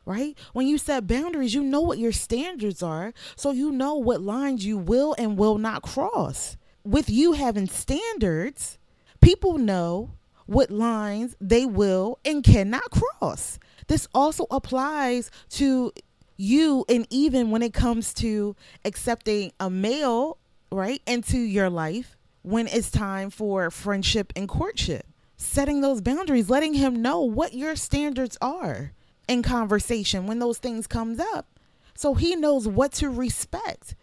Right? 0.05 0.37
When 0.53 0.67
you 0.67 0.77
set 0.77 1.05
boundaries, 1.05 1.53
you 1.53 1.61
know 1.61 1.81
what 1.81 1.97
your 1.97 2.13
standards 2.13 2.81
are, 2.81 3.13
so 3.35 3.51
you 3.51 3.71
know 3.71 3.95
what 3.95 4.21
lines 4.21 4.65
you 4.65 4.77
will 4.77 5.13
and 5.17 5.37
will 5.37 5.57
not 5.57 5.81
cross. 5.81 6.55
With 6.85 7.09
you 7.09 7.33
having 7.33 7.67
standards, 7.67 8.77
people 9.19 9.57
know 9.57 10.11
what 10.45 10.71
lines 10.71 11.35
they 11.41 11.65
will 11.65 12.19
and 12.23 12.41
cannot 12.41 12.89
cross. 12.89 13.59
This 13.87 14.07
also 14.13 14.45
applies 14.49 15.29
to 15.49 15.91
you, 16.37 16.85
and 16.87 17.05
even 17.09 17.51
when 17.51 17.61
it 17.61 17.73
comes 17.73 18.13
to 18.15 18.55
accepting 18.85 19.51
a 19.59 19.69
male, 19.69 20.37
right, 20.71 21.01
into 21.05 21.37
your 21.37 21.69
life 21.69 22.16
when 22.47 22.67
it's 22.67 22.89
time 22.89 23.29
for 23.29 23.69
friendship 23.69 24.31
and 24.35 24.47
courtship. 24.47 25.05
Setting 25.35 25.81
those 25.81 25.99
boundaries, 25.99 26.49
letting 26.49 26.73
him 26.73 27.01
know 27.01 27.21
what 27.21 27.53
your 27.53 27.75
standards 27.75 28.37
are 28.41 28.93
in 29.27 29.43
conversation 29.43 30.25
when 30.25 30.39
those 30.39 30.57
things 30.57 30.87
comes 30.87 31.19
up. 31.19 31.45
So 31.93 32.13
he 32.13 32.35
knows 32.35 32.65
what 32.65 32.93
to 32.93 33.09
respect. 33.09 33.95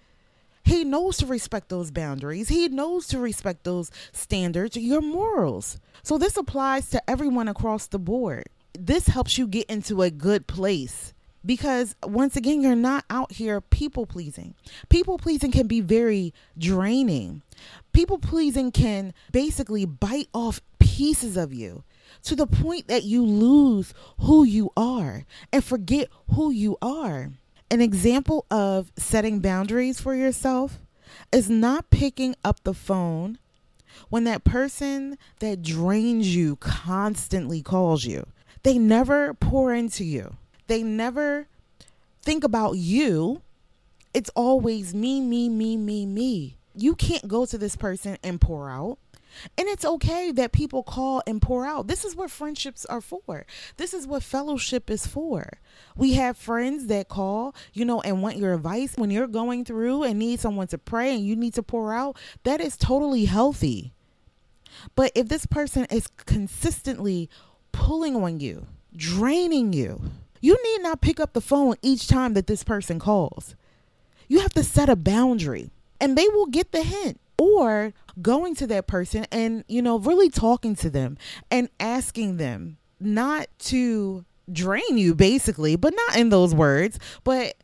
He 0.63 0.85
knows 0.85 1.17
to 1.19 1.27
respect 1.27 1.71
those 1.71 1.91
boundaries. 1.91 2.49
He 2.49 2.69
knows 2.69 3.07
to 3.09 3.19
respect 3.19 3.65
those 3.65 3.91
standards, 4.13 4.77
your 4.77 5.01
morals. 5.01 5.79
So 6.03 6.19
this 6.19 6.37
applies 6.37 6.91
to 6.91 7.11
everyone 7.11 7.49
across 7.49 7.87
the 7.87 7.99
board. 7.99 8.45
This 8.79 9.07
helps 9.07 9.39
you 9.39 9.47
get 9.47 9.71
into 9.71 10.03
a 10.03 10.11
good 10.11 10.47
place 10.47 11.15
because 11.45 11.95
once 12.03 12.37
again 12.37 12.61
you're 12.63 12.75
not 12.75 13.05
out 13.11 13.33
here 13.33 13.61
people 13.61 14.07
pleasing 14.07 14.55
people 14.89 15.19
pleasing 15.19 15.51
can 15.51 15.67
be 15.67 15.81
very 15.81 16.33
draining 16.57 17.43
people 17.95 18.19
pleasing 18.19 18.71
can 18.71 19.15
basically 19.33 19.87
bite 19.87 20.29
off 20.35 20.61
pieces 20.79 21.39
of 21.39 21.55
you 21.55 21.83
to 22.23 22.37
the 22.37 22.47
point 22.47 22.89
that 22.89 23.05
you 23.05 23.25
lose 23.25 23.95
who 24.21 24.45
you 24.45 24.71
are 24.77 25.25
and 25.51 25.65
forget 25.65 26.09
who 26.35 26.51
you 26.51 26.77
are 26.83 27.31
an 27.75 27.81
example 27.81 28.47
of 28.53 28.93
setting 28.97 29.41
boundaries 29.41 30.01
for 30.01 30.15
yourself 30.15 30.79
is 31.33 31.51
not 31.51 31.91
picking 31.91 32.37
up 32.45 32.63
the 32.63 32.75
phone 32.75 33.39
when 34.11 34.25
that 34.25 34.45
person 34.45 35.19
that 35.41 35.63
drains 35.63 36.37
you 36.37 36.57
constantly 36.57 37.63
calls 37.63 38.05
you. 38.05 38.27
They 38.63 38.79
never 38.79 39.35
pour 39.35 39.75
into 39.75 40.05
you, 40.05 40.37
they 40.67 40.83
never 40.83 41.49
think 42.23 42.45
about 42.45 42.77
you. 42.77 43.43
It's 44.13 44.31
always 44.37 44.95
me, 44.95 45.21
me, 45.21 45.49
me, 45.49 45.77
me, 45.77 46.07
me. 46.07 46.57
You 46.75 46.95
can't 46.95 47.29
go 47.29 47.47
to 47.47 47.59
this 47.59 47.77
person 47.77 48.19
and 48.23 48.41
pour 48.41 48.71
out. 48.71 48.99
And 49.59 49.69
it's 49.69 49.85
okay 49.85 50.31
that 50.33 50.53
people 50.53 50.83
call 50.83 51.23
and 51.27 51.43
pour 51.43 51.67
out. 51.67 51.89
This 51.89 52.05
is 52.05 52.15
what 52.15 52.31
friendships 52.31 52.85
are 52.87 53.01
for. 53.01 53.47
This 53.77 53.93
is 53.93 54.07
what 54.07 54.23
fellowship 54.23 54.91
is 54.91 55.07
for. 55.07 55.59
We 55.97 56.15
have 56.15 56.37
friends 56.37 56.87
that 56.87 57.09
call, 57.09 57.55
you 57.73 57.85
know, 57.85 58.01
and 58.03 58.23
want 58.23 58.37
your 58.37 58.55
advice 58.55 58.95
when 58.97 59.11
you're 59.11 59.27
going 59.27 59.65
through 59.65 60.05
and 60.05 60.19
need 60.19 60.41
someone 60.41 60.69
to 60.69 60.79
pray 60.79 61.15
and 61.15 61.25
you 61.25 61.37
need 61.37 61.55
to 61.55 61.63
pour 61.63 61.95
out. 61.95 62.17
That 62.45 62.61
is 62.61 62.77
totally 62.77 63.25
healthy. 63.25 63.93
But 64.95 65.13
if 65.15 65.29
this 65.29 65.47
person 65.47 65.87
is 65.91 66.07
consistently 66.07 67.29
pulling 67.73 68.17
on 68.17 68.41
you, 68.41 68.67
draining 68.95 69.73
you, 69.73 70.01
you 70.41 70.59
need 70.63 70.83
not 70.83 71.01
pick 71.01 71.19
up 71.19 71.33
the 71.33 71.41
phone 71.41 71.77
each 71.83 72.07
time 72.07 72.35
that 72.35 72.47
this 72.47 72.65
person 72.65 72.99
calls. 72.99 73.55
You 74.29 74.41
have 74.41 74.53
to 74.55 74.65
set 74.65 74.89
a 74.89 74.97
boundary 74.97 75.71
and 76.01 76.17
they 76.17 76.29
will 76.29 76.47
get 76.47 76.73
the 76.73 76.83
hint. 76.83 77.21
Or 77.37 77.93
going 78.21 78.55
to 78.57 78.67
that 78.69 78.87
person 78.87 79.27
and 79.33 79.65
you 79.69 79.83
know 79.83 79.99
really 79.99 80.31
talking 80.31 80.77
to 80.77 80.91
them 80.91 81.17
and 81.51 81.69
asking 81.81 82.37
them 82.37 82.77
not 83.01 83.49
to 83.59 84.25
drain 84.53 84.97
you 84.97 85.15
basically 85.15 85.75
but 85.75 85.95
not 85.95 86.17
in 86.17 86.29
those 86.29 86.55
words 86.55 86.99
but 87.25 87.55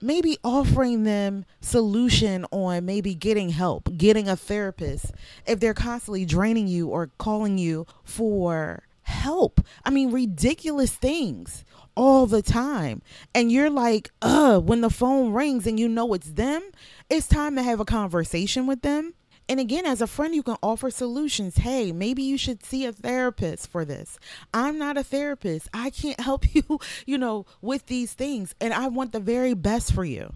maybe 0.00 0.38
offering 0.42 1.02
them 1.04 1.44
solution 1.60 2.46
on 2.50 2.84
maybe 2.86 3.14
getting 3.14 3.50
help 3.50 3.88
getting 3.96 4.28
a 4.28 4.36
therapist 4.36 5.12
if 5.46 5.60
they're 5.60 5.74
constantly 5.74 6.24
draining 6.24 6.66
you 6.66 6.88
or 6.88 7.10
calling 7.18 7.58
you 7.58 7.86
for 8.04 8.84
help. 9.02 9.60
I 9.84 9.90
mean 9.90 10.12
ridiculous 10.12 10.94
things 10.94 11.64
all 11.98 12.26
the 12.26 12.42
time 12.42 13.02
and 13.34 13.50
you're 13.50 13.68
like 13.68 14.10
uh 14.22 14.58
when 14.60 14.82
the 14.82 14.90
phone 14.90 15.32
rings 15.32 15.66
and 15.66 15.80
you 15.80 15.88
know 15.88 16.14
it's 16.14 16.30
them 16.30 16.62
it's 17.10 17.26
time 17.26 17.56
to 17.56 17.62
have 17.62 17.80
a 17.80 17.84
conversation 17.86 18.66
with 18.66 18.82
them. 18.82 19.14
And 19.48 19.58
again, 19.58 19.86
as 19.86 20.02
a 20.02 20.06
friend, 20.06 20.34
you 20.34 20.42
can 20.42 20.56
offer 20.62 20.90
solutions. 20.90 21.56
Hey, 21.56 21.90
maybe 21.90 22.22
you 22.22 22.36
should 22.36 22.62
see 22.62 22.84
a 22.84 22.92
therapist 22.92 23.70
for 23.70 23.86
this. 23.86 24.18
I'm 24.52 24.76
not 24.76 24.98
a 24.98 25.02
therapist. 25.02 25.68
I 25.72 25.88
can't 25.88 26.20
help 26.28 26.54
you, 26.54 26.78
you 27.06 27.16
know, 27.16 27.46
with 27.62 27.86
these 27.86 28.12
things. 28.12 28.54
And 28.60 28.74
I 28.74 28.88
want 28.88 29.12
the 29.12 29.20
very 29.20 29.54
best 29.54 29.94
for 29.94 30.04
you, 30.04 30.34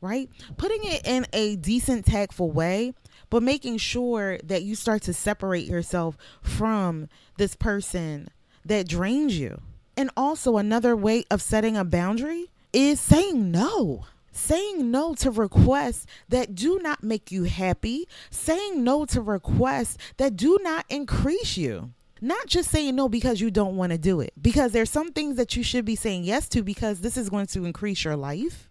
right? 0.00 0.30
Putting 0.58 0.84
it 0.84 1.04
in 1.04 1.26
a 1.32 1.56
decent, 1.56 2.06
tactful 2.06 2.52
way, 2.52 2.94
but 3.28 3.42
making 3.42 3.78
sure 3.78 4.38
that 4.44 4.62
you 4.62 4.76
start 4.76 5.02
to 5.02 5.12
separate 5.12 5.66
yourself 5.66 6.16
from 6.40 7.08
this 7.36 7.56
person 7.56 8.28
that 8.64 8.86
drains 8.86 9.36
you. 9.36 9.60
And 9.96 10.10
also, 10.16 10.56
another 10.56 10.96
way 10.96 11.24
of 11.30 11.42
setting 11.42 11.76
a 11.76 11.84
boundary 11.84 12.50
is 12.72 13.00
saying 13.00 13.50
no 13.50 14.04
saying 14.32 14.90
no 14.90 15.14
to 15.14 15.30
requests 15.30 16.06
that 16.30 16.54
do 16.54 16.78
not 16.82 17.04
make 17.04 17.30
you 17.30 17.44
happy, 17.44 18.08
saying 18.30 18.82
no 18.82 19.04
to 19.04 19.20
requests 19.20 19.98
that 20.16 20.36
do 20.36 20.58
not 20.62 20.84
increase 20.88 21.56
you. 21.56 21.92
Not 22.24 22.46
just 22.46 22.70
saying 22.70 22.94
no 22.94 23.08
because 23.08 23.40
you 23.40 23.50
don't 23.50 23.76
want 23.76 23.90
to 23.90 23.98
do 23.98 24.20
it, 24.20 24.32
because 24.40 24.70
there's 24.70 24.90
some 24.90 25.10
things 25.10 25.34
that 25.36 25.56
you 25.56 25.64
should 25.64 25.84
be 25.84 25.96
saying 25.96 26.22
yes 26.22 26.48
to 26.50 26.62
because 26.62 27.00
this 27.00 27.16
is 27.16 27.28
going 27.28 27.46
to 27.48 27.64
increase 27.64 28.04
your 28.04 28.14
life. 28.14 28.70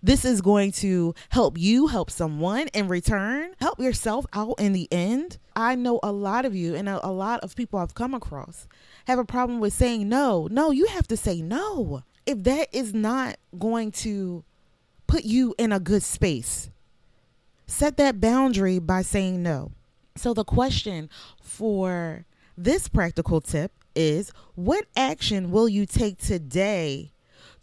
This 0.00 0.24
is 0.24 0.40
going 0.40 0.70
to 0.72 1.12
help 1.30 1.58
you 1.58 1.88
help 1.88 2.12
someone 2.12 2.68
in 2.68 2.86
return, 2.86 3.54
help 3.58 3.80
yourself 3.80 4.24
out 4.32 4.60
in 4.60 4.72
the 4.72 4.86
end. 4.92 5.38
I 5.56 5.74
know 5.74 5.98
a 6.04 6.12
lot 6.12 6.44
of 6.44 6.54
you 6.54 6.76
and 6.76 6.88
a, 6.88 7.10
lot 7.10 7.40
of 7.40 7.56
people 7.56 7.80
I've 7.80 7.94
come 7.94 8.14
across 8.14 8.68
have 9.06 9.18
a 9.18 9.24
problem 9.24 9.60
with 9.60 9.72
saying 9.72 10.08
no. 10.08 10.48
No, 10.50 10.70
you 10.70 10.86
have 10.86 11.08
to 11.08 11.16
say 11.16 11.40
no. 11.40 12.02
If 12.26 12.42
that 12.44 12.68
is 12.72 12.94
not 12.94 13.36
going 13.58 13.90
to 13.92 14.44
put 15.06 15.24
you 15.24 15.54
in 15.58 15.72
a 15.72 15.80
good 15.80 16.02
space, 16.02 16.70
set 17.66 17.96
that 17.96 18.20
boundary 18.20 18.78
by 18.78 19.02
saying 19.02 19.42
no. 19.42 19.72
So, 20.16 20.34
the 20.34 20.44
question 20.44 21.08
for 21.40 22.26
this 22.56 22.88
practical 22.88 23.40
tip 23.40 23.72
is 23.94 24.30
what 24.54 24.86
action 24.96 25.50
will 25.50 25.68
you 25.68 25.86
take 25.86 26.18
today 26.18 27.12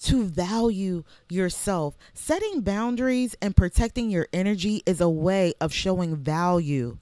to 0.02 0.24
value 0.24 1.04
yourself? 1.30 1.98
Setting 2.14 2.62
boundaries 2.62 3.36
and 3.42 3.56
protecting 3.56 4.10
your 4.10 4.28
energy 4.34 4.82
is 4.86 5.00
a 5.00 5.10
way 5.10 5.54
of 5.62 5.74
showing 5.74 6.16
value 6.16 6.98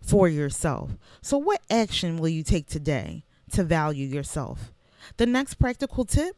for 0.00 0.28
yourself. 0.28 0.92
So, 1.20 1.38
what 1.38 1.62
action 1.70 2.16
will 2.16 2.28
you 2.28 2.42
take 2.42 2.66
today 2.66 3.24
to 3.52 3.64
value 3.64 4.06
yourself? 4.06 4.72
The 5.16 5.26
next 5.26 5.54
practical 5.54 6.04
tip 6.04 6.36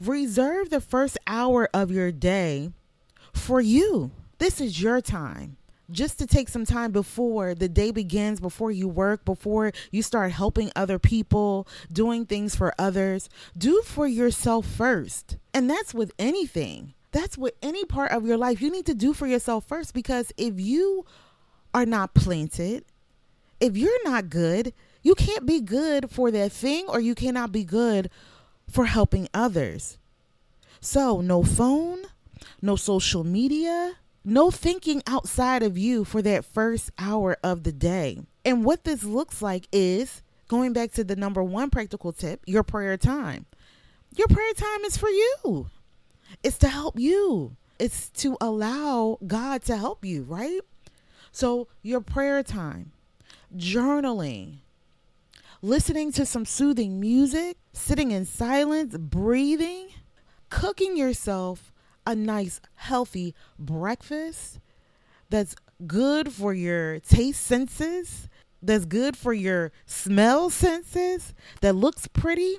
reserve 0.00 0.70
the 0.70 0.80
first 0.80 1.18
hour 1.26 1.68
of 1.74 1.90
your 1.90 2.12
day 2.12 2.70
for 3.32 3.60
you. 3.60 4.10
This 4.38 4.60
is 4.60 4.82
your 4.82 5.00
time 5.00 5.56
just 5.90 6.18
to 6.18 6.26
take 6.26 6.48
some 6.48 6.64
time 6.64 6.92
before 6.92 7.54
the 7.54 7.68
day 7.68 7.90
begins, 7.90 8.40
before 8.40 8.70
you 8.70 8.88
work, 8.88 9.24
before 9.24 9.72
you 9.90 10.02
start 10.02 10.32
helping 10.32 10.70
other 10.74 10.98
people, 10.98 11.68
doing 11.92 12.26
things 12.26 12.56
for 12.56 12.74
others, 12.78 13.28
do 13.56 13.82
for 13.82 14.06
yourself 14.06 14.66
first. 14.66 15.36
And 15.52 15.68
that's 15.68 15.94
with 15.94 16.12
anything. 16.18 16.94
That's 17.12 17.38
with 17.38 17.54
any 17.62 17.84
part 17.84 18.12
of 18.12 18.26
your 18.26 18.36
life. 18.36 18.60
You 18.60 18.70
need 18.70 18.86
to 18.86 18.94
do 18.94 19.12
for 19.12 19.26
yourself 19.26 19.66
first 19.66 19.94
because 19.94 20.32
if 20.36 20.58
you 20.58 21.04
are 21.72 21.86
not 21.86 22.14
planted, 22.14 22.84
if 23.60 23.76
you're 23.76 24.04
not 24.04 24.30
good, 24.30 24.72
you 25.04 25.14
can't 25.14 25.46
be 25.46 25.60
good 25.60 26.10
for 26.10 26.32
that 26.32 26.50
thing 26.50 26.86
or 26.88 26.98
you 26.98 27.14
cannot 27.14 27.52
be 27.52 27.62
good 27.62 28.10
for 28.68 28.86
helping 28.86 29.28
others. 29.32 29.98
So, 30.80 31.20
no 31.20 31.42
phone, 31.44 32.02
no 32.60 32.74
social 32.74 33.22
media, 33.22 33.92
no 34.24 34.50
thinking 34.50 35.02
outside 35.06 35.62
of 35.62 35.76
you 35.78 36.04
for 36.04 36.22
that 36.22 36.44
first 36.44 36.90
hour 36.98 37.36
of 37.44 37.62
the 37.62 37.72
day. 37.72 38.18
And 38.44 38.64
what 38.64 38.84
this 38.84 39.04
looks 39.04 39.42
like 39.42 39.68
is 39.70 40.22
going 40.48 40.72
back 40.72 40.92
to 40.92 41.04
the 41.04 41.16
number 41.16 41.42
one 41.42 41.70
practical 41.70 42.12
tip 42.12 42.42
your 42.46 42.62
prayer 42.62 42.96
time. 42.96 43.46
Your 44.16 44.28
prayer 44.28 44.52
time 44.54 44.84
is 44.84 44.96
for 44.96 45.08
you, 45.10 45.68
it's 46.42 46.58
to 46.58 46.68
help 46.68 46.98
you, 46.98 47.56
it's 47.78 48.08
to 48.10 48.36
allow 48.40 49.18
God 49.26 49.62
to 49.64 49.76
help 49.76 50.04
you, 50.04 50.22
right? 50.22 50.60
So, 51.30 51.68
your 51.82 52.00
prayer 52.00 52.42
time, 52.42 52.92
journaling, 53.56 54.58
listening 55.64 56.12
to 56.12 56.26
some 56.26 56.44
soothing 56.44 57.00
music, 57.00 57.56
sitting 57.72 58.10
in 58.10 58.26
silence, 58.26 58.94
breathing, 58.98 59.88
cooking 60.50 60.94
yourself 60.94 61.72
a 62.06 62.14
nice, 62.14 62.60
healthy 62.74 63.34
breakfast 63.58 64.60
that's 65.30 65.56
good 65.86 66.30
for 66.30 66.52
your 66.52 67.00
taste 67.00 67.42
senses, 67.42 68.28
that's 68.60 68.84
good 68.84 69.16
for 69.16 69.32
your 69.32 69.72
smell 69.86 70.50
senses, 70.50 71.32
that 71.62 71.74
looks 71.74 72.06
pretty, 72.08 72.58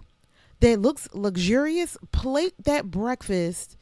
that 0.62 0.81
looks 0.81 1.07
luxurious. 1.13 1.97
Plate 2.12 2.55
that 2.63 2.89
breakfast 2.89 3.77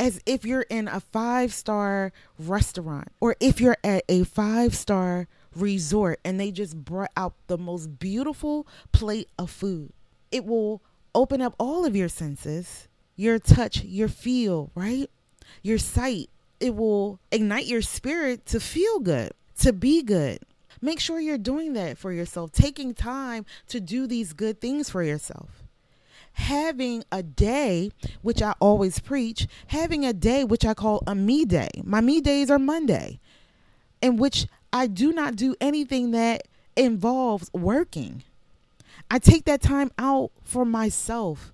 as 0.00 0.18
if 0.24 0.46
you're 0.46 0.66
in 0.70 0.88
a 0.88 0.98
five 0.98 1.52
star 1.52 2.10
restaurant 2.38 3.08
or 3.20 3.36
if 3.38 3.60
you're 3.60 3.76
at 3.84 4.02
a 4.08 4.24
five 4.24 4.74
star 4.74 5.28
resort 5.54 6.20
and 6.24 6.38
they 6.38 6.50
just 6.50 6.76
brought 6.76 7.10
out 7.16 7.34
the 7.46 7.58
most 7.58 7.98
beautiful 7.98 8.66
plate 8.92 9.28
of 9.38 9.50
food. 9.50 9.92
It 10.30 10.44
will 10.44 10.82
open 11.14 11.42
up 11.42 11.54
all 11.58 11.84
of 11.84 11.94
your 11.94 12.08
senses 12.08 12.88
your 13.14 13.38
touch, 13.38 13.84
your 13.84 14.08
feel, 14.08 14.70
right? 14.74 15.08
Your 15.62 15.78
sight. 15.78 16.30
It 16.60 16.74
will 16.74 17.20
ignite 17.30 17.66
your 17.66 17.82
spirit 17.82 18.46
to 18.46 18.58
feel 18.58 19.00
good, 19.00 19.32
to 19.60 19.72
be 19.72 20.02
good. 20.02 20.38
Make 20.80 20.98
sure 20.98 21.20
you're 21.20 21.38
doing 21.38 21.74
that 21.74 21.98
for 21.98 22.12
yourself, 22.12 22.52
taking 22.52 22.94
time 22.94 23.46
to 23.68 23.80
do 23.80 24.06
these 24.06 24.32
good 24.32 24.60
things 24.60 24.90
for 24.90 25.02
yourself. 25.02 25.62
Having 26.34 27.04
a 27.12 27.22
day, 27.22 27.90
which 28.22 28.42
I 28.42 28.54
always 28.58 28.98
preach, 28.98 29.46
having 29.68 30.04
a 30.04 30.12
day 30.12 30.44
which 30.44 30.64
I 30.64 30.74
call 30.74 31.02
a 31.06 31.14
me 31.14 31.44
day. 31.44 31.68
My 31.84 32.00
me 32.00 32.20
days 32.20 32.50
are 32.50 32.58
Monday, 32.58 33.20
in 34.00 34.16
which 34.16 34.46
I 34.72 34.86
do 34.86 35.12
not 35.12 35.36
do 35.36 35.54
anything 35.60 36.12
that 36.12 36.48
involves 36.76 37.50
working. 37.52 38.22
I 39.10 39.18
take 39.18 39.44
that 39.44 39.60
time 39.60 39.90
out 39.98 40.30
for 40.42 40.64
myself 40.64 41.52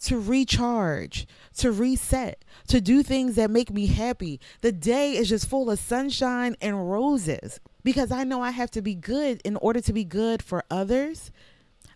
to 0.00 0.18
recharge, 0.18 1.26
to 1.56 1.70
reset, 1.70 2.44
to 2.66 2.80
do 2.80 3.02
things 3.02 3.36
that 3.36 3.50
make 3.50 3.70
me 3.70 3.86
happy. 3.86 4.40
The 4.60 4.72
day 4.72 5.16
is 5.16 5.28
just 5.28 5.48
full 5.48 5.70
of 5.70 5.78
sunshine 5.78 6.56
and 6.60 6.90
roses 6.90 7.60
because 7.84 8.10
I 8.10 8.24
know 8.24 8.42
I 8.42 8.50
have 8.50 8.70
to 8.72 8.82
be 8.82 8.94
good 8.94 9.40
in 9.44 9.56
order 9.56 9.80
to 9.80 9.92
be 9.92 10.04
good 10.04 10.42
for 10.42 10.64
others. 10.70 11.30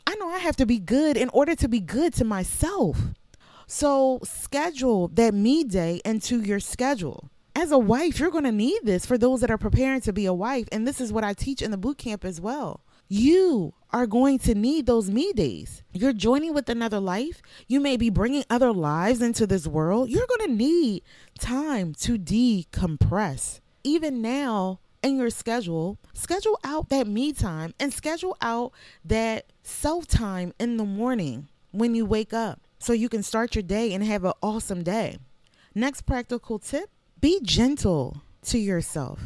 I 0.07 0.15
know 0.15 0.29
I 0.29 0.39
have 0.39 0.57
to 0.57 0.67
be 0.67 0.79
good 0.79 1.17
in 1.17 1.29
order 1.31 1.57
to 1.57 1.69
be 1.69 1.81
good 1.81 2.15
to 2.15 2.25
myself. 2.25 2.99
So 3.67 4.21
schedule 4.23 5.09
that 5.09 5.35
me 5.35 5.65
day 5.65 6.01
into 6.05 6.41
your 6.41 6.61
schedule. 6.61 7.29
As 7.59 7.73
a 7.73 7.79
wife, 7.79 8.21
you're 8.21 8.31
going 8.31 8.45
to 8.45 8.53
need 8.53 8.81
this 8.83 9.07
for 9.07 9.17
those 9.17 9.41
that 9.41 9.51
are 9.51 9.57
preparing 9.57 10.03
to 10.03 10.13
be 10.13 10.27
a 10.27 10.35
wife. 10.35 10.69
And 10.71 10.87
this 10.87 11.01
is 11.01 11.11
what 11.11 11.25
I 11.25 11.33
teach 11.33 11.63
in 11.63 11.71
the 11.71 11.79
boot 11.79 11.97
camp 11.97 12.23
as 12.23 12.39
well. 12.39 12.85
You 13.09 13.73
are 13.95 14.07
going 14.07 14.39
to 14.41 14.55
need 14.55 14.85
those 14.85 15.09
me 15.09 15.33
days. 15.33 15.83
You're 15.95 16.13
joining 16.13 16.53
with 16.53 16.69
another 16.69 17.01
life. 17.01 17.41
You 17.67 17.81
may 17.81 17.97
be 17.97 18.11
bringing 18.11 18.45
other 18.51 18.75
lives 18.75 19.23
into 19.23 19.47
this 19.47 19.67
world. 19.67 20.11
You're 20.11 20.27
going 20.27 20.51
to 20.51 20.55
need 20.55 21.03
time 21.39 21.95
to 22.01 22.19
decompress. 22.19 23.61
Even 23.83 24.21
now, 24.21 24.81
in 25.03 25.17
your 25.17 25.31
schedule, 25.31 25.97
schedule 26.13 26.61
out 26.63 26.91
that 26.91 27.07
me 27.07 27.33
time 27.33 27.73
and 27.81 27.91
schedule 27.91 28.37
out 28.43 28.73
that 29.03 29.47
self 29.63 30.07
time 30.07 30.53
in 30.61 30.77
the 30.77 30.85
morning 30.85 31.49
when 31.71 31.95
you 31.95 32.05
wake 32.05 32.35
up 32.35 32.61
so 32.79 32.93
you 32.93 33.09
can 33.09 33.23
start 33.23 33.55
your 33.55 33.63
day 33.63 33.95
and 33.95 34.05
have 34.05 34.27
an 34.27 34.35
awesome 34.43 34.83
day. 34.83 35.17
Next 35.75 36.03
practical 36.03 36.59
tip 36.59 36.91
be 37.21 37.41
gentle 37.43 38.23
to 38.43 38.59
yourself. 38.59 39.21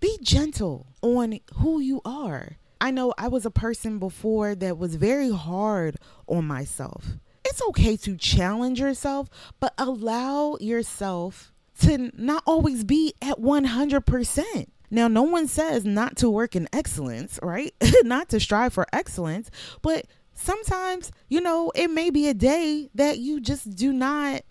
Be 0.00 0.18
gentle 0.22 0.86
on 1.02 1.40
who 1.54 1.80
you 1.80 2.00
are. 2.04 2.56
I 2.80 2.90
know 2.90 3.14
I 3.16 3.28
was 3.28 3.46
a 3.46 3.50
person 3.50 3.98
before 3.98 4.54
that 4.54 4.78
was 4.78 4.96
very 4.96 5.30
hard 5.30 5.96
on 6.26 6.44
myself. 6.46 7.04
It's 7.44 7.62
okay 7.68 7.96
to 7.98 8.16
challenge 8.16 8.80
yourself, 8.80 9.28
but 9.60 9.72
allow 9.78 10.56
yourself 10.60 11.52
to 11.80 12.10
not 12.14 12.42
always 12.46 12.84
be 12.84 13.14
at 13.22 13.38
100%. 13.38 14.66
Now, 14.90 15.08
no 15.08 15.22
one 15.22 15.48
says 15.48 15.84
not 15.84 16.16
to 16.18 16.30
work 16.30 16.54
in 16.54 16.68
excellence, 16.72 17.38
right? 17.42 17.74
not 18.02 18.28
to 18.30 18.40
strive 18.40 18.72
for 18.72 18.86
excellence, 18.92 19.50
but 19.82 20.06
sometimes, 20.34 21.10
you 21.28 21.40
know, 21.40 21.72
it 21.74 21.88
may 21.88 22.10
be 22.10 22.28
a 22.28 22.34
day 22.34 22.90
that 22.94 23.18
you 23.18 23.40
just 23.40 23.74
do 23.74 23.92
not, 23.92 24.42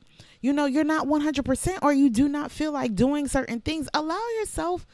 you 0.46 0.54
know, 0.54 0.66
you're 0.66 0.84
not 0.84 1.08
100% 1.08 1.80
or 1.82 1.92
you 1.92 2.10
do 2.10 2.30
not 2.30 2.52
feel 2.52 2.72
like 2.72 2.96
doing 2.96 3.28
certain 3.28 3.60
things. 3.60 3.90
Allow 3.94 4.22
yourself 4.40 4.86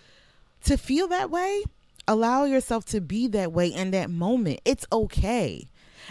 to 0.64 0.78
feel 0.78 1.08
that 1.10 1.30
way 1.30 1.64
Allow 2.08 2.46
yourself 2.46 2.86
to 2.88 3.02
be 3.02 3.28
that 3.28 3.52
way 3.52 3.68
in 3.68 3.92
that 3.92 4.10
moment. 4.10 4.62
It's 4.66 4.86
okay. 4.92 5.68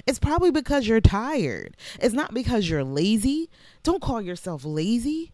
It's 0.06 0.18
probably 0.18 0.50
because 0.50 0.86
you're 0.86 1.00
tired. 1.00 1.76
It's 2.00 2.14
not 2.14 2.32
because 2.32 2.68
you're 2.68 2.84
lazy. 2.84 3.50
Don't 3.82 4.00
call 4.00 4.22
yourself 4.22 4.64
lazy. 4.64 5.32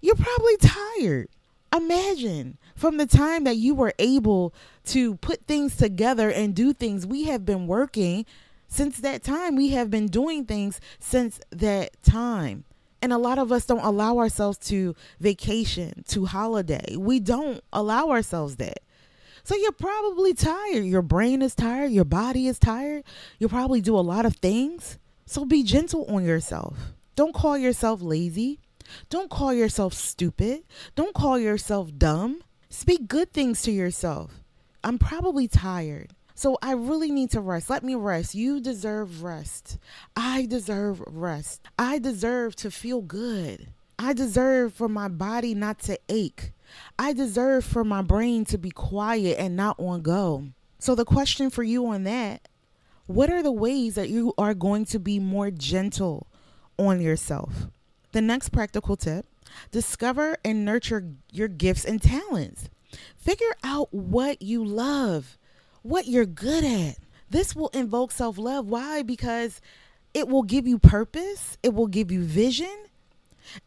You're 0.00 0.16
probably 0.16 0.56
tired. 0.58 1.28
Imagine 1.74 2.58
from 2.74 2.98
the 2.98 3.06
time 3.06 3.44
that 3.44 3.56
you 3.56 3.74
were 3.74 3.94
able 3.98 4.52
to 4.86 5.16
put 5.16 5.46
things 5.46 5.76
together 5.76 6.30
and 6.30 6.54
do 6.54 6.72
things, 6.72 7.06
we 7.06 7.24
have 7.24 7.44
been 7.44 7.66
working 7.66 8.26
since 8.68 9.00
that 9.00 9.22
time. 9.22 9.56
We 9.56 9.70
have 9.70 9.90
been 9.90 10.06
doing 10.06 10.44
things 10.44 10.80
since 10.98 11.40
that 11.50 12.00
time. 12.02 12.64
And 13.02 13.12
a 13.12 13.18
lot 13.18 13.38
of 13.38 13.50
us 13.50 13.64
don't 13.64 13.84
allow 13.84 14.18
ourselves 14.18 14.58
to 14.68 14.94
vacation, 15.20 16.04
to 16.08 16.26
holiday. 16.26 16.96
We 16.96 17.18
don't 17.18 17.62
allow 17.72 18.10
ourselves 18.10 18.56
that. 18.56 18.80
So 19.42 19.56
you're 19.56 19.72
probably 19.72 20.34
tired. 20.34 20.84
Your 20.84 21.02
brain 21.02 21.40
is 21.40 21.54
tired. 21.54 21.92
Your 21.92 22.04
body 22.04 22.46
is 22.46 22.58
tired. 22.58 23.04
You 23.38 23.48
probably 23.48 23.80
do 23.80 23.98
a 23.98 24.00
lot 24.00 24.26
of 24.26 24.36
things. 24.36 24.98
So 25.24 25.44
be 25.44 25.62
gentle 25.62 26.04
on 26.14 26.24
yourself. 26.24 26.76
Don't 27.16 27.34
call 27.34 27.56
yourself 27.56 28.02
lazy. 28.02 28.60
Don't 29.08 29.30
call 29.30 29.54
yourself 29.54 29.94
stupid. 29.94 30.64
Don't 30.94 31.14
call 31.14 31.38
yourself 31.38 31.90
dumb. 31.96 32.42
Speak 32.68 33.08
good 33.08 33.32
things 33.32 33.62
to 33.62 33.70
yourself. 33.72 34.40
I'm 34.84 34.98
probably 34.98 35.48
tired. 35.48 36.10
So 36.40 36.56
I 36.62 36.72
really 36.72 37.10
need 37.10 37.32
to 37.32 37.40
rest. 37.42 37.68
Let 37.68 37.84
me 37.84 37.94
rest. 37.94 38.34
You 38.34 38.60
deserve 38.60 39.22
rest. 39.22 39.76
I 40.16 40.46
deserve 40.46 41.02
rest. 41.06 41.60
I 41.78 41.98
deserve 41.98 42.56
to 42.56 42.70
feel 42.70 43.02
good. 43.02 43.74
I 43.98 44.14
deserve 44.14 44.72
for 44.72 44.88
my 44.88 45.08
body 45.08 45.54
not 45.54 45.80
to 45.80 45.98
ache. 46.08 46.52
I 46.98 47.12
deserve 47.12 47.66
for 47.66 47.84
my 47.84 48.00
brain 48.00 48.46
to 48.46 48.56
be 48.56 48.70
quiet 48.70 49.38
and 49.38 49.54
not 49.54 49.78
on 49.78 50.00
go. 50.00 50.44
So 50.78 50.94
the 50.94 51.04
question 51.04 51.50
for 51.50 51.62
you 51.62 51.86
on 51.88 52.04
that, 52.04 52.48
what 53.04 53.28
are 53.28 53.42
the 53.42 53.52
ways 53.52 53.96
that 53.96 54.08
you 54.08 54.32
are 54.38 54.54
going 54.54 54.86
to 54.86 54.98
be 54.98 55.18
more 55.18 55.50
gentle 55.50 56.26
on 56.78 57.02
yourself? 57.02 57.66
The 58.12 58.22
next 58.22 58.48
practical 58.48 58.96
tip, 58.96 59.26
discover 59.72 60.38
and 60.42 60.64
nurture 60.64 61.04
your 61.30 61.48
gifts 61.48 61.84
and 61.84 62.00
talents. 62.00 62.70
Figure 63.18 63.54
out 63.62 63.92
what 63.92 64.40
you 64.40 64.64
love 64.64 65.36
what 65.82 66.06
you're 66.06 66.26
good 66.26 66.64
at. 66.64 66.96
This 67.28 67.54
will 67.54 67.68
invoke 67.68 68.12
self 68.12 68.38
love. 68.38 68.66
Why? 68.66 69.02
Because 69.02 69.60
it 70.14 70.28
will 70.28 70.42
give 70.42 70.66
you 70.66 70.78
purpose, 70.78 71.58
it 71.62 71.74
will 71.74 71.86
give 71.86 72.10
you 72.10 72.22
vision. 72.22 72.76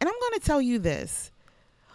And 0.00 0.08
I'm 0.08 0.14
going 0.20 0.40
to 0.40 0.46
tell 0.46 0.60
you 0.60 0.78
this 0.78 1.30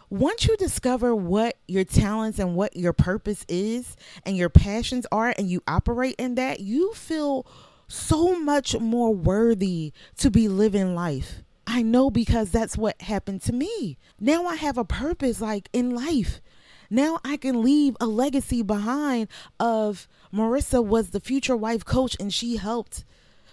once 0.09 0.47
you 0.47 0.57
discover 0.57 1.15
what 1.15 1.55
your 1.67 1.83
talents 1.83 2.39
and 2.39 2.55
what 2.55 2.75
your 2.75 2.93
purpose 2.93 3.45
is 3.47 3.95
and 4.25 4.35
your 4.35 4.49
passions 4.49 5.05
are, 5.11 5.33
and 5.37 5.49
you 5.49 5.61
operate 5.67 6.15
in 6.17 6.35
that, 6.35 6.59
you 6.59 6.93
feel 6.93 7.45
so 7.87 8.39
much 8.39 8.77
more 8.79 9.13
worthy 9.13 9.93
to 10.17 10.31
be 10.31 10.47
living 10.47 10.95
life. 10.95 11.43
I 11.67 11.83
know 11.83 12.09
because 12.09 12.49
that's 12.49 12.75
what 12.77 12.99
happened 13.03 13.43
to 13.43 13.53
me. 13.53 13.97
Now 14.19 14.45
I 14.45 14.55
have 14.55 14.77
a 14.77 14.83
purpose 14.85 15.39
like 15.41 15.69
in 15.73 15.91
life. 15.91 16.41
Now 16.89 17.19
I 17.23 17.37
can 17.37 17.61
leave 17.63 17.95
a 17.99 18.07
legacy 18.07 18.61
behind 18.61 19.27
of 19.59 20.07
Marica 20.31 20.81
was 20.81 21.11
the 21.11 21.19
future 21.19 21.55
wife 21.55 21.85
coach 21.85 22.15
and 22.19 22.33
she 22.33 22.57
helped 22.57 23.05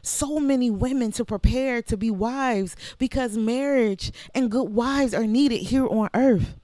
so 0.02 0.38
many 0.38 0.70
women 0.70 1.12
to 1.12 1.24
prepare 1.24 1.82
to 1.82 1.96
be 1.96 2.10
wives 2.10 2.76
because 2.98 3.36
marriage 3.36 4.12
and 4.34 4.50
good 4.50 4.70
wives 4.70 5.12
are 5.12 5.26
needed 5.26 5.58
here 5.58 5.86
on 5.86 6.08
earth. 6.14 6.56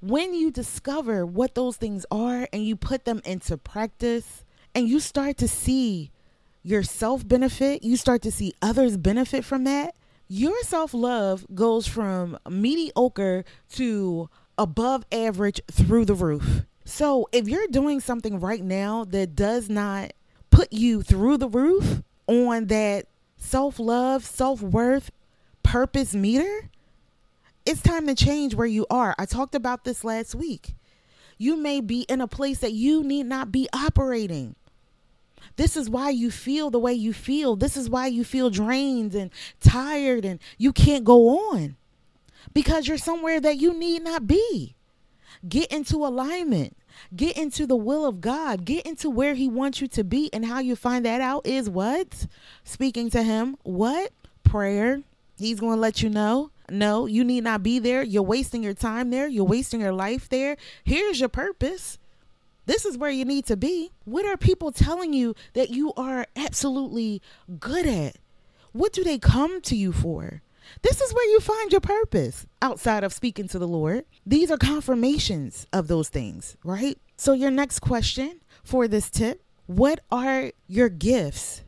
When 0.00 0.34
you 0.34 0.50
discover 0.50 1.24
what 1.24 1.54
those 1.54 1.76
things 1.76 2.04
are 2.10 2.46
and 2.52 2.64
you 2.64 2.76
put 2.76 3.04
them 3.04 3.22
into 3.24 3.56
practice 3.56 4.44
and 4.74 4.88
you 4.88 5.00
start 5.00 5.38
to 5.38 5.48
see 5.48 6.10
yourself 6.62 7.26
benefit, 7.26 7.82
you 7.82 7.96
start 7.96 8.22
to 8.22 8.30
see 8.30 8.52
others 8.60 8.96
benefit 8.96 9.44
from 9.44 9.64
that, 9.64 9.94
your 10.28 10.62
self 10.62 10.94
love 10.94 11.46
goes 11.54 11.86
from 11.86 12.38
mediocre 12.48 13.44
to 13.70 14.28
above 14.62 15.04
average 15.10 15.60
through 15.68 16.04
the 16.04 16.14
roof. 16.14 16.62
So 16.84 17.28
if 17.32 17.48
you're 17.48 17.66
doing 17.66 17.98
something 17.98 18.38
right 18.38 18.62
now 18.62 19.04
that 19.06 19.34
does 19.34 19.68
not 19.68 20.12
put 20.50 20.72
you 20.72 21.02
through 21.02 21.38
the 21.38 21.48
roof 21.48 22.00
on 22.28 22.68
that 22.68 23.06
self 23.36 23.80
love, 23.80 24.24
self 24.24 24.62
worth, 24.62 25.10
purpose 25.64 26.14
meter, 26.14 26.70
it's 27.66 27.82
time 27.82 28.06
to 28.06 28.14
change 28.14 28.54
where 28.54 28.66
you 28.66 28.86
are. 28.88 29.16
I 29.18 29.26
talked 29.26 29.56
about 29.56 29.82
this 29.82 30.04
last 30.04 30.36
week. 30.36 30.76
You 31.38 31.56
may 31.56 31.80
be 31.80 32.02
in 32.02 32.20
a 32.20 32.28
place 32.28 32.58
that 32.58 32.72
you 32.72 33.02
need 33.02 33.26
not 33.26 33.50
be 33.50 33.68
operating. 33.72 34.54
This 35.56 35.76
is 35.76 35.90
why 35.90 36.10
you 36.10 36.30
feel 36.30 36.70
the 36.70 36.78
way 36.78 36.92
you 36.92 37.12
feel. 37.12 37.56
This 37.56 37.76
is 37.76 37.90
why 37.90 38.06
you 38.06 38.22
feel 38.22 38.48
drained 38.48 39.16
and 39.16 39.32
tired 39.60 40.24
and 40.24 40.38
you 40.56 40.72
can't 40.72 41.02
go 41.02 41.50
on 41.50 41.76
because 42.54 42.86
you're 42.86 42.98
somewhere 42.98 43.40
that 43.40 43.56
you 43.58 43.72
need 43.74 44.02
not 44.02 44.26
be. 44.26 44.74
Get 45.48 45.72
into 45.72 45.96
alignment. 45.96 46.76
Get 47.14 47.36
into 47.36 47.66
the 47.66 47.76
will 47.76 48.06
of 48.06 48.20
God. 48.20 48.64
Get 48.64 48.86
into 48.86 49.10
where 49.10 49.34
He 49.34 49.48
wants 49.48 49.80
you 49.80 49.88
to 49.88 50.04
be. 50.04 50.30
And 50.32 50.44
how 50.44 50.60
you 50.60 50.76
find 50.76 51.04
that 51.04 51.20
out 51.20 51.46
is 51.46 51.68
what? 51.68 52.26
Speaking 52.64 53.10
to 53.10 53.22
Him. 53.22 53.56
What? 53.62 54.12
Prayer. 54.44 55.00
He's 55.38 55.58
going 55.58 55.76
to 55.76 55.80
let 55.80 56.02
you 56.02 56.10
know. 56.10 56.50
No, 56.70 57.06
you 57.06 57.24
need 57.24 57.44
not 57.44 57.62
be 57.62 57.78
there. 57.78 58.02
You're 58.02 58.22
wasting 58.22 58.62
your 58.62 58.74
time 58.74 59.10
there. 59.10 59.26
You're 59.26 59.44
wasting 59.44 59.80
your 59.80 59.92
life 59.92 60.28
there. 60.28 60.56
Here's 60.84 61.20
your 61.20 61.28
purpose. 61.28 61.98
This 62.66 62.84
is 62.84 62.96
where 62.96 63.10
you 63.10 63.24
need 63.24 63.46
to 63.46 63.56
be. 63.56 63.90
What 64.04 64.24
are 64.24 64.36
people 64.36 64.70
telling 64.70 65.12
you 65.12 65.34
that 65.54 65.70
you 65.70 65.92
are 65.94 66.26
absolutely 66.36 67.20
good 67.58 67.86
at? 67.86 68.16
What 68.72 68.92
do 68.92 69.02
they 69.02 69.18
come 69.18 69.60
to 69.62 69.76
you 69.76 69.92
for? 69.92 70.42
This 70.80 71.00
is 71.00 71.12
where 71.12 71.28
you 71.28 71.40
find 71.40 71.70
your 71.70 71.82
purpose 71.82 72.46
outside 72.62 73.04
of 73.04 73.12
speaking 73.12 73.48
to 73.48 73.58
the 73.58 73.68
Lord. 73.68 74.04
These 74.24 74.50
are 74.50 74.56
confirmations 74.56 75.66
of 75.72 75.88
those 75.88 76.08
things, 76.08 76.56
right? 76.64 76.98
So, 77.16 77.34
your 77.34 77.50
next 77.50 77.80
question 77.80 78.40
for 78.64 78.88
this 78.88 79.10
tip 79.10 79.42
what 79.66 80.00
are 80.10 80.52
your 80.66 80.88
gifts? 80.88 81.62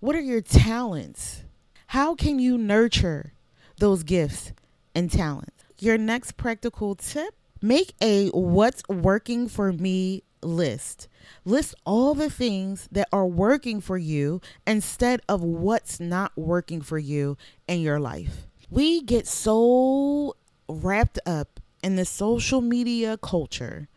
What 0.00 0.14
are 0.14 0.20
your 0.20 0.40
talents? 0.40 1.42
How 1.88 2.14
can 2.14 2.38
you 2.38 2.58
nurture 2.58 3.32
those 3.78 4.02
gifts 4.02 4.52
and 4.94 5.10
talents? 5.10 5.64
Your 5.78 5.98
next 5.98 6.36
practical 6.36 6.94
tip 6.94 7.34
make 7.60 7.94
a 8.00 8.28
what's 8.28 8.82
working 8.88 9.48
for 9.48 9.72
me 9.72 10.22
list. 10.42 11.08
List 11.44 11.74
all 11.84 12.14
the 12.14 12.30
things 12.30 12.88
that 12.92 13.08
are 13.12 13.26
working 13.26 13.80
for 13.80 13.98
you 13.98 14.40
instead 14.66 15.20
of 15.28 15.42
what's 15.42 16.00
not 16.00 16.32
working 16.36 16.80
for 16.80 16.98
you 16.98 17.36
in 17.68 17.80
your 17.80 18.00
life. 18.00 18.46
We 18.70 19.02
get 19.02 19.26
so 19.26 20.36
wrapped 20.68 21.18
up 21.26 21.60
in 21.82 21.96
the 21.96 22.04
social 22.04 22.60
media 22.60 23.16
culture, 23.18 23.88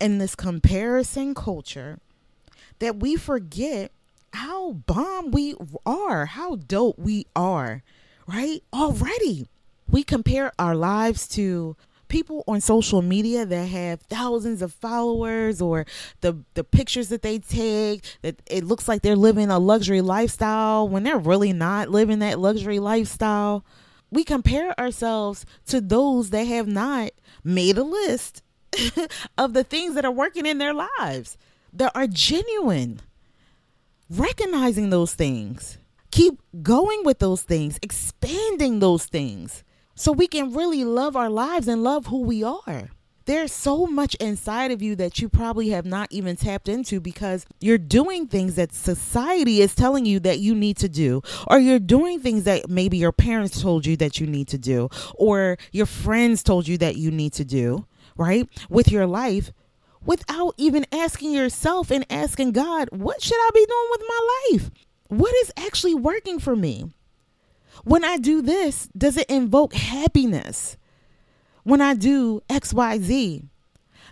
in 0.00 0.18
this 0.18 0.34
comparison 0.34 1.34
culture, 1.34 1.98
that 2.80 2.96
we 2.96 3.16
forget 3.16 3.92
how 4.32 4.72
bomb 4.72 5.30
we 5.30 5.54
are, 5.86 6.26
how 6.26 6.56
dope 6.56 6.98
we 6.98 7.26
are, 7.34 7.82
right? 8.26 8.62
Already. 8.72 9.46
We 9.88 10.02
compare 10.02 10.52
our 10.58 10.74
lives 10.74 11.28
to 11.28 11.76
people 12.16 12.42
on 12.48 12.62
social 12.62 13.02
media 13.02 13.44
that 13.44 13.66
have 13.66 14.00
thousands 14.00 14.62
of 14.62 14.72
followers 14.72 15.60
or 15.60 15.84
the 16.22 16.34
the 16.54 16.64
pictures 16.64 17.10
that 17.10 17.20
they 17.20 17.38
take 17.38 18.02
that 18.22 18.40
it 18.46 18.64
looks 18.64 18.88
like 18.88 19.02
they're 19.02 19.14
living 19.14 19.50
a 19.50 19.58
luxury 19.58 20.00
lifestyle 20.00 20.88
when 20.88 21.02
they're 21.02 21.18
really 21.18 21.52
not 21.52 21.90
living 21.90 22.20
that 22.20 22.38
luxury 22.38 22.78
lifestyle 22.78 23.66
we 24.10 24.24
compare 24.24 24.78
ourselves 24.80 25.44
to 25.66 25.78
those 25.78 26.30
that 26.30 26.46
have 26.46 26.66
not 26.66 27.10
made 27.44 27.76
a 27.76 27.84
list 27.84 28.42
of 29.36 29.52
the 29.52 29.62
things 29.64 29.94
that 29.94 30.06
are 30.06 30.10
working 30.10 30.46
in 30.46 30.56
their 30.56 30.72
lives 30.72 31.36
that 31.70 31.92
are 31.94 32.06
genuine. 32.06 33.00
Recognizing 34.08 34.88
those 34.88 35.14
things 35.14 35.76
keep 36.10 36.40
going 36.62 37.02
with 37.04 37.18
those 37.18 37.42
things 37.42 37.78
expanding 37.82 38.78
those 38.78 39.04
things 39.04 39.64
so 39.96 40.12
we 40.12 40.28
can 40.28 40.52
really 40.52 40.84
love 40.84 41.16
our 41.16 41.28
lives 41.28 41.66
and 41.66 41.82
love 41.82 42.06
who 42.06 42.20
we 42.20 42.44
are. 42.44 42.90
There's 43.24 43.50
so 43.50 43.86
much 43.86 44.14
inside 44.16 44.70
of 44.70 44.80
you 44.80 44.94
that 44.96 45.20
you 45.20 45.28
probably 45.28 45.70
have 45.70 45.84
not 45.84 46.06
even 46.12 46.36
tapped 46.36 46.68
into 46.68 47.00
because 47.00 47.44
you're 47.60 47.76
doing 47.76 48.28
things 48.28 48.54
that 48.54 48.72
society 48.72 49.60
is 49.60 49.74
telling 49.74 50.06
you 50.06 50.20
that 50.20 50.38
you 50.38 50.54
need 50.54 50.76
to 50.76 50.88
do, 50.88 51.22
or 51.48 51.58
you're 51.58 51.80
doing 51.80 52.20
things 52.20 52.44
that 52.44 52.70
maybe 52.70 52.98
your 52.98 53.10
parents 53.10 53.60
told 53.60 53.84
you 53.84 53.96
that 53.96 54.20
you 54.20 54.28
need 54.28 54.46
to 54.48 54.58
do, 54.58 54.88
or 55.16 55.58
your 55.72 55.86
friends 55.86 56.44
told 56.44 56.68
you 56.68 56.78
that 56.78 56.94
you 56.96 57.10
need 57.10 57.32
to 57.32 57.44
do, 57.44 57.84
right? 58.16 58.48
With 58.68 58.92
your 58.92 59.08
life 59.08 59.50
without 60.04 60.54
even 60.56 60.86
asking 60.92 61.32
yourself 61.32 61.90
and 61.90 62.06
asking 62.08 62.52
God, 62.52 62.88
what 62.92 63.20
should 63.20 63.34
I 63.36 63.50
be 63.52 63.66
doing 63.66 63.88
with 63.90 64.02
my 64.08 64.38
life? 64.52 64.70
What 65.08 65.34
is 65.42 65.52
actually 65.56 65.94
working 65.94 66.38
for 66.38 66.56
me? 66.56 66.84
When 67.84 68.04
I 68.04 68.16
do 68.16 68.42
this, 68.42 68.88
does 68.96 69.16
it 69.16 69.28
invoke 69.28 69.74
happiness? 69.74 70.76
When 71.62 71.80
I 71.80 71.94
do 71.94 72.40
XYZ, 72.48 73.48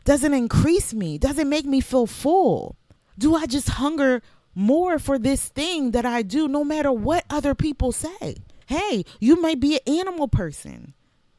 does 0.05 0.25
it 0.25 0.33
increase 0.33 0.93
me? 0.93 1.19
Does 1.19 1.39
it 1.39 1.47
make 1.47 1.65
me 1.65 1.81
feel 1.81 2.07
full? 2.07 2.77
Do 3.19 3.35
I 3.35 3.47
just 3.47 3.69
hunger 3.71 4.23
more 4.55 4.99
for 4.99 5.19
this 5.19 5.49
thing 5.49 5.93
that 5.93 6.05
I 6.05 6.23
do 6.23 6.49
no 6.49 6.65
matter 6.65 6.93
what 6.93 7.25
other 7.31 7.55
people 7.55 7.93
say? 7.93 8.37
Hey, 8.67 9.05
you 9.21 9.41
might 9.41 9.61
be 9.61 9.75
an 9.75 9.99
animal 9.99 10.29
person, 10.29 10.95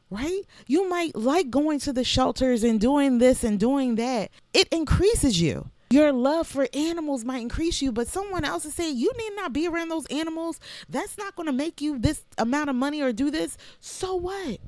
right? 0.10 0.42
You 0.68 0.90
might 0.90 1.16
like 1.16 1.50
going 1.50 1.80
to 1.80 1.94
the 1.94 2.04
shelters 2.04 2.64
and 2.64 2.80
doing 2.80 3.18
this 3.18 3.44
and 3.44 3.60
doing 3.60 3.96
that. 3.96 4.32
It 4.54 4.68
increases 4.70 5.42
you 5.42 5.70
your 5.90 6.12
love 6.12 6.48
for 6.48 6.68
animals 6.74 7.24
might 7.24 7.42
increase 7.42 7.82
you, 7.82 7.92
but 7.92 8.08
someone 8.08 8.44
else 8.44 8.66
is 8.66 8.74
saying 8.74 8.98
you 8.98 9.12
need 9.18 9.36
not 9.36 9.54
be 9.54 9.68
around 9.68 9.90
those 9.90 10.06
animals. 10.08 10.60
That's 10.90 11.18
not 11.18 11.36
going 11.36 11.48
to 11.48 11.54
make 11.54 11.82
you 11.82 12.00
this 12.00 12.24
amount 12.38 12.70
of 12.70 12.76
money 12.76 13.02
or 13.02 13.14
do 13.14 13.30
this. 13.30 13.58
So 13.80 14.16
what? 14.16 14.60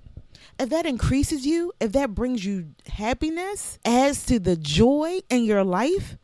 If 0.60 0.70
that 0.70 0.86
increases 0.86 1.46
you, 1.46 1.74
if 1.80 1.92
that 1.92 2.16
brings 2.16 2.46
you 2.46 2.70
happiness, 2.88 3.78
adds 3.86 4.26
to 4.26 4.40
the 4.40 4.56
joy 4.56 5.20
in 5.30 5.44
your 5.44 5.64
life, 5.64 6.18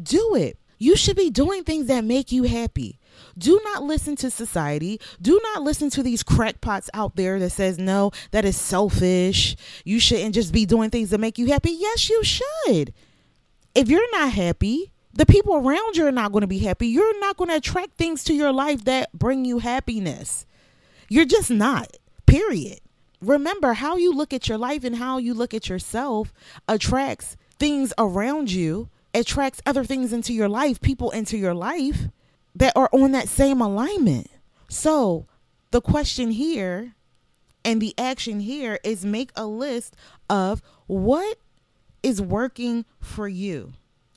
do 0.00 0.34
it. 0.34 0.58
You 0.78 0.96
should 0.96 1.16
be 1.16 1.30
doing 1.30 1.64
things 1.64 1.86
that 1.86 2.04
make 2.04 2.32
you 2.32 2.42
happy. 2.42 2.98
Do 3.38 3.60
not 3.64 3.82
listen 3.82 4.14
to 4.16 4.30
society. 4.30 5.00
Do 5.22 5.40
not 5.42 5.62
listen 5.62 5.88
to 5.90 6.02
these 6.02 6.22
crackpots 6.22 6.90
out 6.92 7.16
there 7.16 7.38
that 7.38 7.50
says 7.50 7.78
no, 7.78 8.10
that 8.32 8.44
is 8.44 8.56
selfish. 8.56 9.56
You 9.84 9.98
shouldn't 10.00 10.34
just 10.34 10.52
be 10.52 10.66
doing 10.66 10.90
things 10.90 11.10
that 11.10 11.18
make 11.18 11.38
you 11.38 11.46
happy. 11.46 11.70
Yes, 11.70 12.10
you 12.10 12.22
should. 12.24 12.92
If 13.76 13.90
you're 13.90 14.10
not 14.10 14.32
happy, 14.32 14.90
the 15.12 15.26
people 15.26 15.54
around 15.54 15.98
you 15.98 16.06
are 16.06 16.10
not 16.12 16.32
going 16.32 16.40
to 16.40 16.46
be 16.46 16.60
happy. 16.60 16.88
You're 16.88 17.20
not 17.20 17.36
going 17.36 17.50
to 17.50 17.56
attract 17.56 17.98
things 17.98 18.24
to 18.24 18.32
your 18.32 18.50
life 18.50 18.86
that 18.86 19.12
bring 19.12 19.44
you 19.44 19.58
happiness. 19.58 20.46
You're 21.10 21.26
just 21.26 21.50
not. 21.50 21.94
Period. 22.24 22.80
Remember 23.20 23.74
how 23.74 23.98
you 23.98 24.14
look 24.14 24.32
at 24.32 24.48
your 24.48 24.56
life 24.56 24.82
and 24.82 24.96
how 24.96 25.18
you 25.18 25.34
look 25.34 25.52
at 25.52 25.68
yourself 25.68 26.32
attracts 26.66 27.36
things 27.58 27.92
around 27.98 28.50
you, 28.50 28.88
attracts 29.12 29.60
other 29.66 29.84
things 29.84 30.10
into 30.10 30.32
your 30.32 30.48
life, 30.48 30.80
people 30.80 31.10
into 31.10 31.36
your 31.36 31.54
life 31.54 32.08
that 32.54 32.74
are 32.74 32.88
on 32.92 33.12
that 33.12 33.28
same 33.28 33.60
alignment. 33.60 34.28
So, 34.70 35.26
the 35.70 35.82
question 35.82 36.30
here 36.30 36.94
and 37.62 37.82
the 37.82 37.92
action 37.98 38.40
here 38.40 38.78
is 38.82 39.04
make 39.04 39.32
a 39.36 39.44
list 39.44 39.94
of 40.30 40.62
what 40.86 41.36
is 42.06 42.22
working 42.22 42.84
for 43.00 43.26
you. 43.26 43.72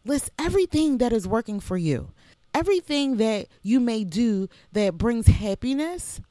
List 0.05 0.29
everything 0.37 0.99
that 0.99 1.11
is 1.11 1.27
working 1.27 1.59
for 1.59 1.75
you. 1.75 2.11
Everything 2.53 3.17
that 3.17 3.47
you 3.63 3.79
may 3.79 4.03
do 4.03 4.47
that 4.73 4.95
brings 4.95 5.25
happiness, 5.25 6.21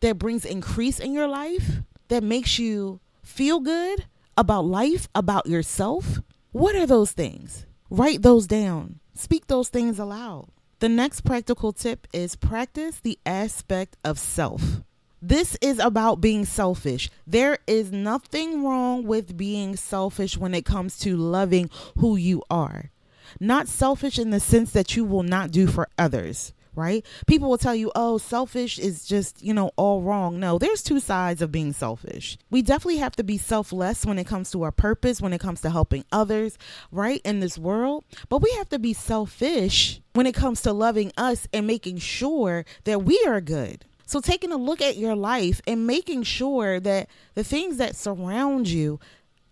that 0.00 0.18
brings 0.18 0.44
increase 0.44 1.00
in 1.00 1.14
your 1.14 1.26
life, 1.26 1.78
that 2.08 2.22
makes 2.22 2.58
you 2.58 3.00
feel 3.22 3.58
good 3.60 4.04
about 4.36 4.66
life, 4.66 5.08
about 5.14 5.46
yourself. 5.46 6.20
What 6.52 6.76
are 6.76 6.86
those 6.86 7.12
things? 7.12 7.64
Write 7.88 8.20
those 8.20 8.46
down. 8.46 9.00
Speak 9.14 9.46
those 9.46 9.70
things 9.70 9.98
aloud. 9.98 10.48
The 10.80 10.90
next 10.90 11.22
practical 11.22 11.72
tip 11.72 12.06
is 12.12 12.36
practice 12.36 13.00
the 13.00 13.18
aspect 13.24 13.96
of 14.04 14.18
self. 14.18 14.82
This 15.20 15.56
is 15.60 15.80
about 15.80 16.20
being 16.20 16.44
selfish. 16.44 17.10
There 17.26 17.58
is 17.66 17.90
nothing 17.90 18.64
wrong 18.64 19.04
with 19.04 19.36
being 19.36 19.74
selfish 19.74 20.36
when 20.36 20.54
it 20.54 20.64
comes 20.64 20.96
to 21.00 21.16
loving 21.16 21.70
who 21.98 22.14
you 22.14 22.42
are. 22.48 22.92
Not 23.40 23.66
selfish 23.66 24.18
in 24.18 24.30
the 24.30 24.38
sense 24.38 24.70
that 24.72 24.94
you 24.94 25.04
will 25.04 25.24
not 25.24 25.50
do 25.50 25.66
for 25.66 25.88
others, 25.98 26.52
right? 26.76 27.04
People 27.26 27.50
will 27.50 27.58
tell 27.58 27.74
you, 27.74 27.90
oh, 27.96 28.18
selfish 28.18 28.78
is 28.78 29.04
just, 29.06 29.42
you 29.42 29.52
know, 29.52 29.72
all 29.74 30.02
wrong. 30.02 30.38
No, 30.38 30.56
there's 30.56 30.84
two 30.84 31.00
sides 31.00 31.42
of 31.42 31.50
being 31.50 31.72
selfish. 31.72 32.38
We 32.48 32.62
definitely 32.62 32.98
have 32.98 33.16
to 33.16 33.24
be 33.24 33.38
selfless 33.38 34.06
when 34.06 34.20
it 34.20 34.26
comes 34.26 34.52
to 34.52 34.62
our 34.62 34.72
purpose, 34.72 35.20
when 35.20 35.32
it 35.32 35.40
comes 35.40 35.60
to 35.62 35.70
helping 35.70 36.04
others, 36.12 36.56
right, 36.92 37.20
in 37.24 37.40
this 37.40 37.58
world. 37.58 38.04
But 38.28 38.40
we 38.40 38.52
have 38.52 38.68
to 38.68 38.78
be 38.78 38.94
selfish 38.94 40.00
when 40.12 40.26
it 40.26 40.34
comes 40.34 40.62
to 40.62 40.72
loving 40.72 41.10
us 41.16 41.48
and 41.52 41.66
making 41.66 41.98
sure 41.98 42.64
that 42.84 43.02
we 43.02 43.20
are 43.26 43.40
good. 43.40 43.84
So, 44.08 44.22
taking 44.22 44.52
a 44.52 44.56
look 44.56 44.80
at 44.80 44.96
your 44.96 45.14
life 45.14 45.60
and 45.66 45.86
making 45.86 46.22
sure 46.22 46.80
that 46.80 47.10
the 47.34 47.44
things 47.44 47.76
that 47.76 47.94
surround 47.94 48.66
you 48.66 48.98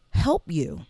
help 0.08 0.44
you, 0.46 0.86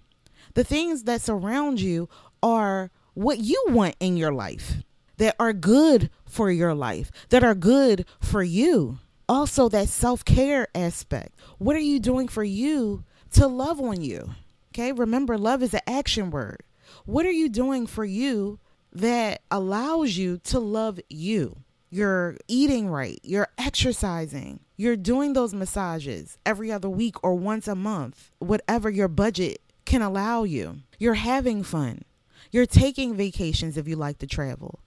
the 0.54 0.62
things 0.62 1.02
that 1.02 1.20
surround 1.20 1.80
you 1.80 2.08
are 2.44 2.92
what 3.14 3.40
you 3.40 3.60
want 3.70 3.96
in 3.98 4.16
your 4.16 4.30
life 4.30 4.84
that 5.16 5.34
are 5.40 5.52
good 5.52 6.10
for 6.24 6.48
your 6.48 6.74
life, 6.74 7.10
that 7.30 7.42
are 7.42 7.56
good 7.56 8.06
for 8.20 8.44
you. 8.44 9.00
Also, 9.28 9.68
that 9.68 9.88
self 9.88 10.24
care 10.24 10.68
aspect. 10.72 11.34
What 11.58 11.74
are 11.74 11.80
you 11.80 11.98
doing 11.98 12.28
for 12.28 12.44
you 12.44 13.02
to 13.32 13.48
love 13.48 13.80
on 13.80 14.00
you? 14.00 14.30
Okay, 14.72 14.92
remember, 14.92 15.36
love 15.36 15.64
is 15.64 15.74
an 15.74 15.80
action 15.88 16.30
word. 16.30 16.62
What 17.04 17.26
are 17.26 17.32
you 17.32 17.48
doing 17.48 17.88
for 17.88 18.04
you 18.04 18.60
that 18.92 19.42
allows 19.50 20.16
you 20.16 20.38
to 20.44 20.60
love 20.60 21.00
you? 21.08 21.64
You're 21.90 22.36
eating 22.48 22.88
right, 22.88 23.18
you're 23.22 23.48
exercising, 23.58 24.60
you're 24.76 24.96
doing 24.96 25.32
those 25.32 25.54
massages 25.54 26.36
every 26.44 26.72
other 26.72 26.90
week 26.90 27.22
or 27.22 27.34
once 27.34 27.68
a 27.68 27.74
month, 27.74 28.30
whatever 28.38 28.90
your 28.90 29.08
budget 29.08 29.60
can 29.84 30.02
allow 30.02 30.42
you. 30.42 30.78
You're 30.98 31.14
having 31.14 31.62
fun. 31.62 32.02
You're 32.50 32.66
taking 32.66 33.14
vacations 33.14 33.76
if 33.76 33.86
you 33.86 33.96
like 33.96 34.18
to 34.18 34.26
travel. 34.26 34.80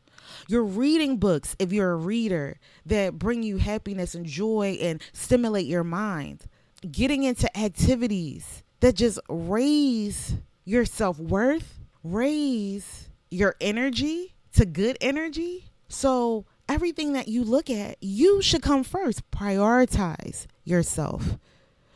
You're 0.48 0.64
reading 0.64 1.18
books 1.18 1.56
if 1.58 1.72
you're 1.74 1.92
a 1.92 1.96
reader 1.96 2.60
that 2.86 3.18
bring 3.18 3.44
you 3.44 3.58
happiness 3.58 4.14
and 4.14 4.26
joy 4.26 4.78
and 4.82 5.02
stimulate 5.14 5.66
your 5.66 5.84
mind. 5.84 6.46
Getting 6.90 7.24
into 7.24 7.56
activities 7.58 8.64
that 8.80 8.96
just 8.96 9.20
raise 9.28 10.36
your 10.66 10.86
self 10.86 11.20
worth, 11.20 11.80
raise 12.04 13.10
your 13.32 13.56
energy 13.60 14.36
to 14.54 14.66
good 14.66 14.98
energy. 15.02 15.66
So, 15.88 16.46
everything 16.70 17.14
that 17.14 17.28
you 17.28 17.44
look 17.44 17.70
at, 17.70 17.98
you 18.00 18.42
should 18.42 18.62
come 18.62 18.84
first. 18.84 19.30
Prioritize 19.32 20.46
yourself. 20.64 21.38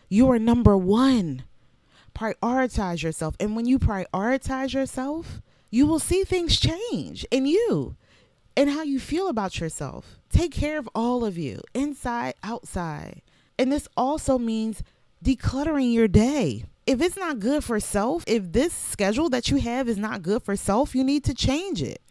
You 0.10 0.30
are 0.32 0.40
number 0.40 0.76
one. 0.76 1.44
Prioritize 2.14 3.02
yourself. 3.02 3.36
And 3.40 3.56
when 3.56 3.66
you 3.66 3.80
prioritize 3.80 4.74
yourself, 4.74 5.42
you 5.72 5.88
will 5.88 6.00
see 6.00 6.24
things 6.24 6.60
change 6.60 7.26
in 7.32 7.46
you 7.46 7.96
and 8.56 8.70
how 8.70 8.84
you 8.84 9.00
feel 9.00 9.28
about 9.28 9.60
yourself. 9.60 10.20
Take 10.30 10.52
care 10.52 10.78
of 10.78 10.90
all 10.94 11.24
of 11.24 11.38
you, 11.38 11.62
inside, 11.74 12.36
outside. 12.44 13.22
And 13.58 13.72
this 13.72 13.88
also 13.96 14.38
means 14.38 14.84
decluttering 15.24 15.94
your 15.94 16.08
day. 16.08 16.66
If 16.86 17.02
it's 17.02 17.18
not 17.18 17.40
good 17.40 17.64
for 17.64 17.80
self, 17.80 18.24
if 18.28 18.52
this 18.52 18.74
schedule 18.74 19.30
that 19.30 19.50
you 19.50 19.58
have 19.58 19.88
is 19.88 19.98
not 19.98 20.22
good 20.22 20.44
for 20.44 20.56
self, 20.56 20.94
you 20.94 21.04
need 21.04 21.24
to 21.24 21.34
change 21.34 21.82
it. 21.82 22.02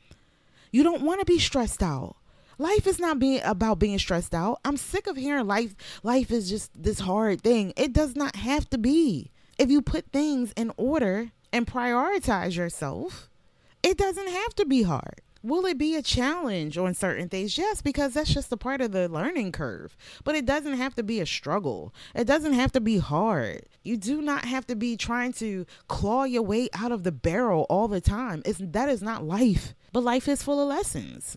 You 0.70 0.82
don't 0.82 1.02
want 1.02 1.20
to 1.20 1.26
be 1.26 1.38
stressed 1.38 1.82
out. 1.82 2.16
Life 2.58 2.86
is 2.86 2.98
not 2.98 3.18
being 3.18 3.40
about 3.44 3.78
being 3.78 3.98
stressed 3.98 4.34
out. 4.34 4.60
I'm 4.64 4.76
sick 4.76 5.06
of 5.06 5.16
hearing 5.16 5.46
life 5.46 5.74
life 6.02 6.30
is 6.30 6.50
just 6.50 6.70
this 6.80 7.00
hard 7.00 7.40
thing. 7.40 7.72
It 7.76 7.92
does 7.92 8.14
not 8.14 8.36
have 8.36 8.68
to 8.70 8.78
be. 8.78 9.30
If 9.58 9.70
you 9.70 9.80
put 9.82 10.12
things 10.12 10.52
in 10.56 10.72
order 10.76 11.30
and 11.52 11.66
prioritize 11.66 12.56
yourself, 12.56 13.30
it 13.82 13.96
doesn't 13.96 14.28
have 14.28 14.54
to 14.56 14.64
be 14.64 14.82
hard. 14.82 15.20
Will 15.42 15.66
it 15.66 15.76
be 15.76 15.96
a 15.96 16.02
challenge 16.02 16.78
on 16.78 16.94
certain 16.94 17.28
things? 17.28 17.58
Yes, 17.58 17.82
because 17.82 18.14
that's 18.14 18.32
just 18.32 18.52
a 18.52 18.56
part 18.56 18.80
of 18.80 18.92
the 18.92 19.08
learning 19.08 19.50
curve. 19.50 19.96
But 20.22 20.36
it 20.36 20.46
doesn't 20.46 20.74
have 20.74 20.94
to 20.94 21.02
be 21.02 21.18
a 21.20 21.26
struggle. 21.26 21.92
It 22.14 22.26
doesn't 22.28 22.52
have 22.52 22.70
to 22.72 22.80
be 22.80 22.98
hard. 22.98 23.62
You 23.82 23.96
do 23.96 24.22
not 24.22 24.44
have 24.44 24.68
to 24.68 24.76
be 24.76 24.96
trying 24.96 25.32
to 25.34 25.66
claw 25.88 26.24
your 26.24 26.42
way 26.42 26.68
out 26.74 26.92
of 26.92 27.02
the 27.02 27.10
barrel 27.10 27.66
all 27.68 27.88
the 27.88 28.00
time. 28.00 28.42
It's, 28.44 28.60
that 28.62 28.88
is 28.88 29.02
not 29.02 29.24
life. 29.24 29.74
But 29.92 30.04
life 30.04 30.28
is 30.28 30.44
full 30.44 30.60
of 30.60 30.68
lessons 30.68 31.36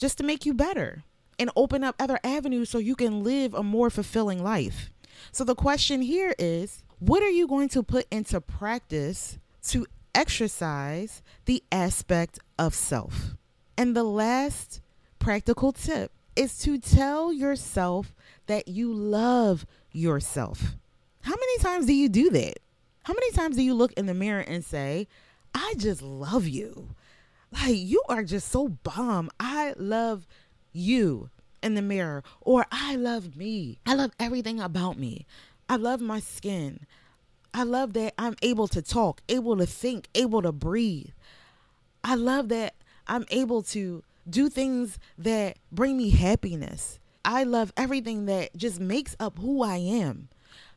just 0.00 0.18
to 0.18 0.24
make 0.24 0.44
you 0.44 0.54
better 0.54 1.04
and 1.38 1.50
open 1.54 1.84
up 1.84 1.94
other 2.00 2.18
avenues 2.24 2.70
so 2.70 2.78
you 2.78 2.96
can 2.96 3.22
live 3.22 3.54
a 3.54 3.62
more 3.62 3.90
fulfilling 3.90 4.42
life. 4.42 4.90
So 5.30 5.44
the 5.44 5.54
question 5.54 6.00
here 6.00 6.34
is 6.38 6.82
what 6.98 7.22
are 7.22 7.30
you 7.30 7.46
going 7.46 7.68
to 7.70 7.82
put 7.82 8.06
into 8.10 8.40
practice 8.40 9.38
to 9.68 9.86
exercise 10.14 11.22
the 11.44 11.62
aspect 11.70 12.38
of 12.58 12.74
self? 12.74 13.36
And 13.76 13.94
the 13.94 14.04
last 14.04 14.80
practical 15.18 15.72
tip 15.72 16.12
is 16.34 16.58
to 16.60 16.78
tell 16.78 17.32
yourself 17.32 18.14
that 18.46 18.68
you 18.68 18.92
love 18.92 19.66
yourself. 19.92 20.76
How 21.22 21.34
many 21.34 21.58
times 21.58 21.86
do 21.86 21.94
you 21.94 22.08
do 22.08 22.30
that? 22.30 22.58
How 23.04 23.12
many 23.12 23.30
times 23.32 23.56
do 23.56 23.62
you 23.62 23.74
look 23.74 23.92
in 23.94 24.06
the 24.06 24.14
mirror 24.14 24.40
and 24.40 24.64
say, 24.64 25.08
I 25.54 25.74
just 25.76 26.00
love 26.00 26.46
you? 26.46 26.94
Like, 27.52 27.76
you 27.76 28.02
are 28.08 28.22
just 28.22 28.48
so 28.48 28.68
bomb. 28.68 29.30
I 29.38 29.74
love 29.76 30.26
you 30.72 31.30
in 31.62 31.74
the 31.74 31.82
mirror. 31.82 32.22
Or, 32.40 32.66
I 32.70 32.96
love 32.96 33.36
me. 33.36 33.78
I 33.86 33.94
love 33.94 34.12
everything 34.18 34.60
about 34.60 34.98
me. 34.98 35.26
I 35.68 35.76
love 35.76 36.00
my 36.00 36.20
skin. 36.20 36.86
I 37.52 37.64
love 37.64 37.92
that 37.94 38.14
I'm 38.16 38.36
able 38.42 38.68
to 38.68 38.82
talk, 38.82 39.22
able 39.28 39.56
to 39.56 39.66
think, 39.66 40.08
able 40.14 40.42
to 40.42 40.52
breathe. 40.52 41.10
I 42.04 42.14
love 42.14 42.48
that 42.48 42.74
I'm 43.06 43.24
able 43.30 43.62
to 43.64 44.04
do 44.28 44.48
things 44.48 44.98
that 45.18 45.58
bring 45.72 45.96
me 45.96 46.10
happiness. 46.10 46.98
I 47.24 47.42
love 47.42 47.72
everything 47.76 48.26
that 48.26 48.56
just 48.56 48.80
makes 48.80 49.16
up 49.18 49.38
who 49.38 49.62
I 49.62 49.76
am. 49.76 50.28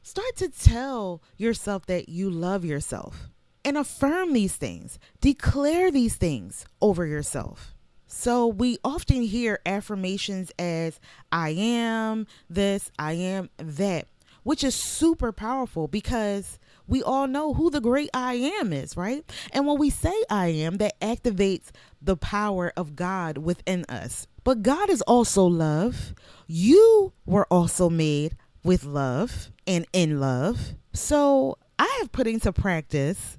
Start 0.02 0.36
to 0.38 0.50
tell 0.50 1.22
yourself 1.38 1.86
that 1.86 2.10
you 2.10 2.30
love 2.30 2.66
yourself 2.66 3.30
and 3.65 3.78
affirm 3.78 4.34
these 4.34 4.56
things, 4.56 4.99
declare 5.21 5.91
these 5.91 6.15
things 6.15 6.65
over 6.82 7.06
yourself. 7.06 7.76
So, 8.08 8.45
we 8.45 8.78
often 8.84 9.23
hear 9.23 9.60
affirmations 9.65 10.52
as 10.60 10.99
I 11.32 11.49
am 11.49 12.28
this, 12.47 12.91
I 12.99 13.13
am 13.13 13.49
that, 13.58 14.08
which 14.43 14.63
is 14.63 14.76
super 14.76 15.32
powerful 15.32 15.88
because 15.88 16.60
we 16.88 17.02
all 17.02 17.28
know 17.28 17.54
who 17.54 17.69
the 17.69 17.82
great 17.82 18.10
I 18.13 18.36
am 18.36 18.71
is, 18.71 18.95
right? 18.95 19.23
And 19.52 19.65
when 19.65 19.80
we 19.80 19.89
say 19.89 20.13
I 20.30 20.47
am, 20.47 20.78
that 20.78 20.99
activates 20.99 21.71
the 22.02 22.17
power 22.17 22.71
of 22.76 22.95
God 22.95 23.39
within 23.39 23.86
us. 23.86 24.28
But 24.43 24.62
God 24.62 24.89
is 24.89 25.02
also 25.04 25.45
love. 25.45 26.13
You 26.45 27.13
were 27.26 27.47
also 27.49 27.89
made 27.89 28.36
with 28.63 28.84
love 28.84 29.49
and 29.65 29.86
in 29.93 30.19
love. 30.19 30.73
So 30.93 31.58
I 31.80 31.97
have 31.99 32.12
put 32.12 32.28
into 32.28 32.52
practice, 32.52 33.38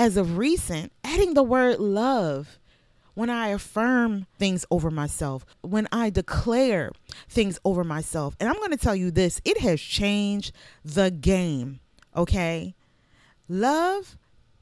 as 0.00 0.16
of 0.16 0.38
recent, 0.38 0.90
adding 1.04 1.34
the 1.34 1.42
word 1.42 1.78
love 1.78 2.58
when 3.12 3.28
I 3.28 3.48
affirm 3.48 4.26
things 4.38 4.64
over 4.70 4.90
myself, 4.90 5.44
when 5.60 5.86
I 5.92 6.08
declare 6.08 6.92
things 7.28 7.58
over 7.66 7.84
myself. 7.84 8.34
And 8.40 8.48
I'm 8.48 8.56
going 8.56 8.70
to 8.70 8.78
tell 8.78 8.96
you 8.96 9.10
this 9.10 9.42
it 9.44 9.58
has 9.58 9.78
changed 9.78 10.52
the 10.82 11.10
game, 11.10 11.80
okay? 12.16 12.74
Love 13.46 14.16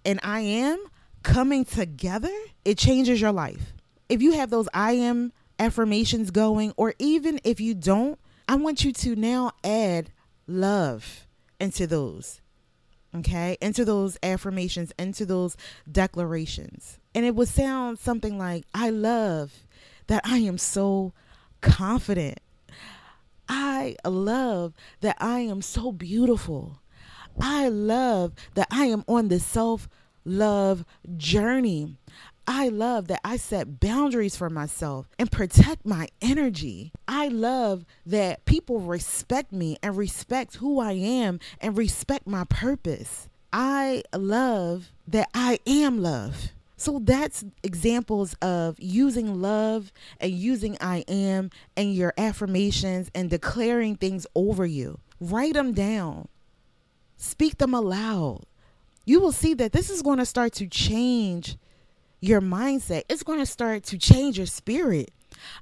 and 0.04 0.18
I 0.24 0.40
am 0.40 0.84
coming 1.22 1.64
together, 1.64 2.34
it 2.64 2.76
changes 2.76 3.20
your 3.20 3.30
life. 3.30 3.74
If 4.08 4.20
you 4.20 4.32
have 4.32 4.50
those 4.50 4.68
I 4.74 4.94
am 4.94 5.32
affirmations 5.60 6.32
going, 6.32 6.72
or 6.76 6.94
even 6.98 7.38
if 7.44 7.60
you 7.60 7.74
don't, 7.74 8.18
I 8.48 8.56
want 8.56 8.82
you 8.82 8.92
to 8.92 9.14
now 9.14 9.52
add 9.62 10.10
love 10.48 11.28
into 11.60 11.86
those. 11.86 12.40
Okay, 13.18 13.56
into 13.60 13.84
those 13.84 14.16
affirmations, 14.22 14.92
into 14.98 15.26
those 15.26 15.56
declarations. 15.90 16.98
And 17.14 17.24
it 17.24 17.34
would 17.34 17.48
sound 17.48 17.98
something 17.98 18.38
like, 18.38 18.64
I 18.72 18.90
love 18.90 19.66
that 20.06 20.22
I 20.24 20.38
am 20.38 20.58
so 20.58 21.12
confident. 21.60 22.38
I 23.48 23.96
love 24.04 24.74
that 25.00 25.16
I 25.18 25.40
am 25.40 25.62
so 25.62 25.90
beautiful. 25.90 26.80
I 27.40 27.68
love 27.68 28.34
that 28.54 28.68
I 28.70 28.86
am 28.86 29.04
on 29.08 29.28
the 29.28 29.40
self 29.40 29.88
love 30.24 30.84
journey. 31.16 31.96
I 32.50 32.68
love 32.68 33.08
that 33.08 33.20
I 33.22 33.36
set 33.36 33.78
boundaries 33.78 34.34
for 34.34 34.48
myself 34.48 35.06
and 35.18 35.30
protect 35.30 35.84
my 35.84 36.08
energy. 36.22 36.92
I 37.06 37.28
love 37.28 37.84
that 38.06 38.46
people 38.46 38.80
respect 38.80 39.52
me 39.52 39.76
and 39.82 39.94
respect 39.94 40.56
who 40.56 40.80
I 40.80 40.92
am 40.92 41.40
and 41.60 41.76
respect 41.76 42.26
my 42.26 42.44
purpose. 42.44 43.28
I 43.52 44.02
love 44.16 44.92
that 45.06 45.28
I 45.34 45.58
am 45.66 46.00
love. 46.00 46.52
So 46.78 47.00
that's 47.00 47.44
examples 47.62 48.32
of 48.40 48.76
using 48.80 49.42
love 49.42 49.92
and 50.18 50.32
using 50.32 50.78
I 50.80 51.04
am 51.06 51.50
and 51.76 51.94
your 51.94 52.14
affirmations 52.16 53.10
and 53.14 53.28
declaring 53.28 53.96
things 53.96 54.26
over 54.34 54.64
you. 54.64 55.00
Write 55.20 55.52
them 55.52 55.74
down, 55.74 56.28
speak 57.18 57.58
them 57.58 57.74
aloud. 57.74 58.44
You 59.04 59.20
will 59.20 59.32
see 59.32 59.52
that 59.52 59.72
this 59.72 59.90
is 59.90 60.00
going 60.00 60.18
to 60.18 60.26
start 60.26 60.54
to 60.54 60.66
change 60.66 61.58
your 62.20 62.40
mindset. 62.40 63.02
It's 63.08 63.22
going 63.22 63.38
to 63.38 63.46
start 63.46 63.84
to 63.84 63.98
change 63.98 64.38
your 64.38 64.46
spirit. 64.46 65.10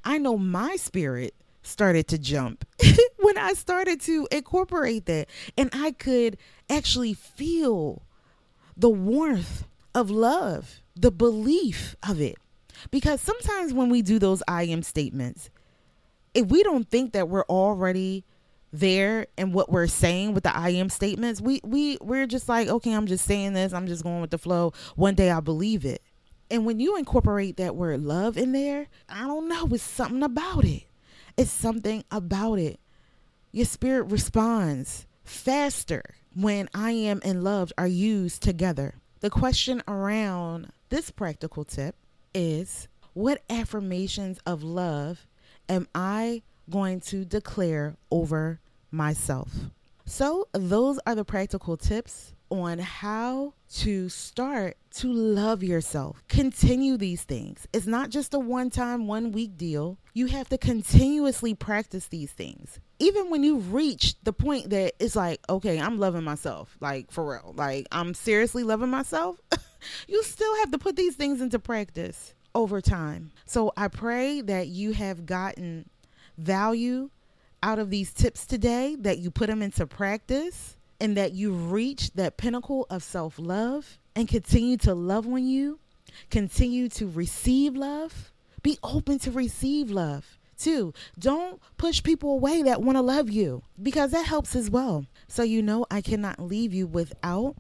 I 0.05 0.19
know 0.19 0.39
my 0.39 0.77
spirit 0.77 1.35
started 1.63 2.07
to 2.09 2.19
jump 2.19 2.65
when 3.19 3.37
I 3.37 3.53
started 3.55 4.01
to 4.03 4.29
incorporate 4.31 5.07
that. 5.07 5.29
And 5.57 5.71
I 5.73 5.93
could 5.93 6.39
actually 6.71 7.15
feel 7.15 8.03
the 8.77 8.89
warmth 8.89 9.67
of 9.95 10.11
love, 10.11 10.81
the 10.95 11.11
belief 11.11 11.97
of 12.09 12.21
it. 12.21 12.37
Because 12.91 13.21
sometimes 13.21 13.73
when 13.73 13.89
we 13.89 14.03
do 14.03 14.19
those 14.19 14.43
I 14.47 14.65
am 14.65 14.83
statements, 14.83 15.51
if 16.35 16.47
we 16.47 16.63
don't 16.63 16.89
think 16.89 17.13
that 17.13 17.29
we're 17.29 17.45
already 17.45 18.25
there 18.73 19.27
and 19.39 19.55
what 19.55 19.71
we're 19.71 19.87
saying 19.87 20.35
with 20.35 20.45
the 20.45 20.55
I 20.55 20.71
am 20.71 20.91
statements, 20.91 21.41
we 21.41 21.61
we 21.65 21.97
we're 22.03 22.27
just 22.27 22.49
like, 22.49 22.69
okay, 22.69 22.93
I'm 22.93 23.07
just 23.07 23.25
saying 23.25 23.55
this, 23.55 23.73
I'm 23.73 23.87
just 23.87 24.03
going 24.03 24.21
with 24.21 24.31
the 24.31 24.39
flow. 24.39 24.75
One 24.97 25.15
day 25.15 25.31
I'll 25.31 25.41
believe 25.41 25.87
it. 25.87 26.03
And 26.51 26.65
when 26.65 26.79
you 26.81 26.97
incorporate 26.97 27.57
that 27.57 27.77
word 27.77 28.03
love 28.03 28.37
in 28.37 28.53
there, 28.53 28.87
I 29.09 29.27
don't 29.27 29.49
know, 29.49 29.67
it's 29.73 29.83
something 29.83 30.23
about 30.23 30.65
it. 30.65 30.85
It's 31.37 31.51
something 31.51 32.05
about 32.11 32.59
it. 32.59 32.79
Your 33.53 33.67
spirit 33.67 34.05
responds 34.05 35.07
faster 35.25 36.03
when 36.35 36.69
I 36.75 36.93
am 36.93 37.21
and 37.25 37.43
love 37.43 37.73
are 37.77 37.87
used 37.87 38.43
together. 38.43 38.95
The 39.21 39.31
question 39.31 39.83
around 39.89 40.71
this 40.89 41.11
practical 41.11 41.65
tip 41.65 41.97
is 42.35 42.87
what 43.15 43.43
affirmations 43.49 44.39
of 44.47 44.63
love 44.63 45.27
am 45.69 45.89
I 45.95 46.43
going 46.71 47.01
to 47.01 47.25
declare 47.25 47.97
over 48.11 48.61
myself? 48.91 49.51
So, 50.05 50.47
those 50.53 51.01
are 51.07 51.15
the 51.15 51.25
practical 51.25 51.77
tips 51.77 52.35
on 52.51 52.79
how 52.79 53.55
to 53.69 54.09
start 54.09 54.77
to 54.91 55.13
love 55.13 55.63
yourself. 55.63 56.23
Continue 56.29 56.97
these 56.97 57.23
things. 57.23 57.67
It's 57.73 57.87
not 57.87 58.11
just 58.11 58.35
a 58.35 58.39
one 58.39 58.71
time, 58.71 59.07
one 59.07 59.33
week 59.33 59.57
deal. 59.57 59.99
You 60.15 60.27
have 60.27 60.49
to 60.51 60.59
continuously 60.59 61.55
practice 61.55 62.07
these 62.07 62.33
things. 62.33 62.79
Even 62.99 63.31
when 63.31 63.43
you 63.43 63.59
reach 63.59 64.15
the 64.23 64.33
point 64.33 64.71
that 64.71 64.95
it's 64.99 65.17
like, 65.17 65.41
okay, 65.49 65.79
I'm 65.79 65.99
loving 65.99 66.25
myself, 66.25 66.77
like 66.81 67.11
for 67.11 67.33
real, 67.33 67.53
like 67.57 67.87
I'm 67.93 68.15
seriously 68.15 68.63
loving 68.63 68.91
myself, 68.91 69.41
you 70.09 70.23
still 70.23 70.57
have 70.57 70.71
to 70.71 70.79
put 70.79 70.97
these 70.97 71.15
things 71.15 71.41
into 71.41 71.59
practice 71.59 72.33
over 72.55 72.81
time. 72.81 73.33
So 73.45 73.73
I 73.77 73.89
pray 73.89 74.41
that 74.41 74.69
you 74.69 74.93
have 74.93 75.27
gotten 75.27 75.91
value 76.39 77.11
out 77.63 77.79
of 77.79 77.91
these 77.91 78.13
tips 78.13 78.47
today, 78.47 78.97
that 79.01 79.19
you 79.19 79.31
put 79.31 79.49
them 79.49 79.61
into 79.61 79.87
practice 79.87 80.77
and 81.01 81.17
that 81.17 81.33
you 81.33 81.53
reach 81.53 82.13
that 82.15 82.37
pinnacle 82.37 82.87
of 82.91 83.03
self 83.03 83.39
love 83.39 83.99
and 84.15 84.29
continue 84.29 84.77
to 84.79 84.95
love 84.95 85.27
on 85.27 85.47
you, 85.47 85.79
continue 86.31 86.89
to 86.91 87.09
receive 87.09 87.75
love, 87.75 88.33
be 88.63 88.79
open 88.83 89.19
to 89.21 89.31
receive 89.31 89.91
love. 89.91 90.39
too. 90.59 90.95
don't 91.19 91.61
push 91.77 92.03
people 92.03 92.33
away 92.33 92.63
that 92.63 92.81
want 92.81 92.97
to 92.97 93.03
love 93.03 93.29
you 93.29 93.63
because 93.83 94.11
that 94.13 94.25
helps 94.25 94.57
as 94.57 94.71
well. 94.71 95.05
So, 95.29 95.43
you 95.43 95.63
know, 95.63 95.85
I 95.91 96.01
cannot 96.01 96.41
leave 96.41 96.73
you 96.73 96.87
without 96.87 97.57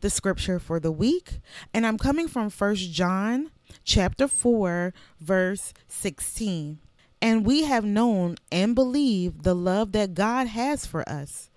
the 0.00 0.10
scripture 0.10 0.58
for 0.58 0.80
the 0.80 0.92
week. 0.92 1.40
And 1.72 1.86
I'm 1.86 1.98
coming 1.98 2.28
from 2.28 2.50
First 2.50 2.92
John 2.92 3.50
chapter 3.84 4.28
4, 4.28 4.92
verse 5.20 5.72
16. 5.88 6.78
And 7.20 7.46
we 7.46 7.62
have 7.64 7.84
known 7.84 8.36
and 8.50 8.74
believed 8.74 9.44
the 9.44 9.54
love 9.54 9.92
that 9.92 10.14
God 10.14 10.48
has 10.48 10.86
for 10.86 11.08
us. 11.08 11.50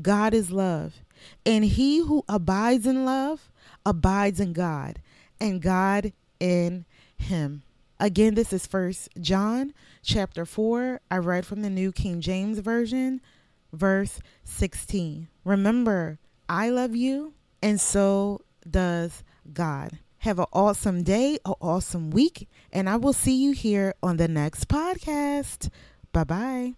God 0.00 0.34
is 0.34 0.50
love. 0.50 0.94
And 1.44 1.64
he 1.64 1.98
who 1.98 2.24
abides 2.28 2.86
in 2.86 3.04
love 3.04 3.50
abides 3.86 4.40
in 4.40 4.52
God, 4.52 5.00
and 5.40 5.60
God 5.60 6.12
in 6.40 6.84
him. 7.16 7.62
Again, 8.00 8.34
this 8.34 8.52
is 8.52 8.66
first 8.66 9.08
John 9.20 9.72
chapter 10.02 10.44
4. 10.44 11.00
I 11.10 11.16
read 11.18 11.46
from 11.46 11.62
the 11.62 11.70
New 11.70 11.92
King 11.92 12.20
James 12.20 12.58
Version, 12.58 13.20
verse 13.72 14.20
16. 14.44 15.28
Remember, 15.44 16.18
I 16.48 16.70
love 16.70 16.94
you, 16.96 17.34
and 17.62 17.80
so 17.80 18.42
does 18.68 19.22
God. 19.52 19.98
Have 20.18 20.38
an 20.38 20.46
awesome 20.52 21.02
day, 21.02 21.38
an 21.44 21.54
awesome 21.60 22.10
week, 22.10 22.48
and 22.72 22.88
I 22.88 22.96
will 22.96 23.12
see 23.12 23.36
you 23.36 23.52
here 23.52 23.94
on 24.02 24.16
the 24.16 24.28
next 24.28 24.68
podcast. 24.68 25.70
Bye 26.12 26.24
bye. 26.24 26.72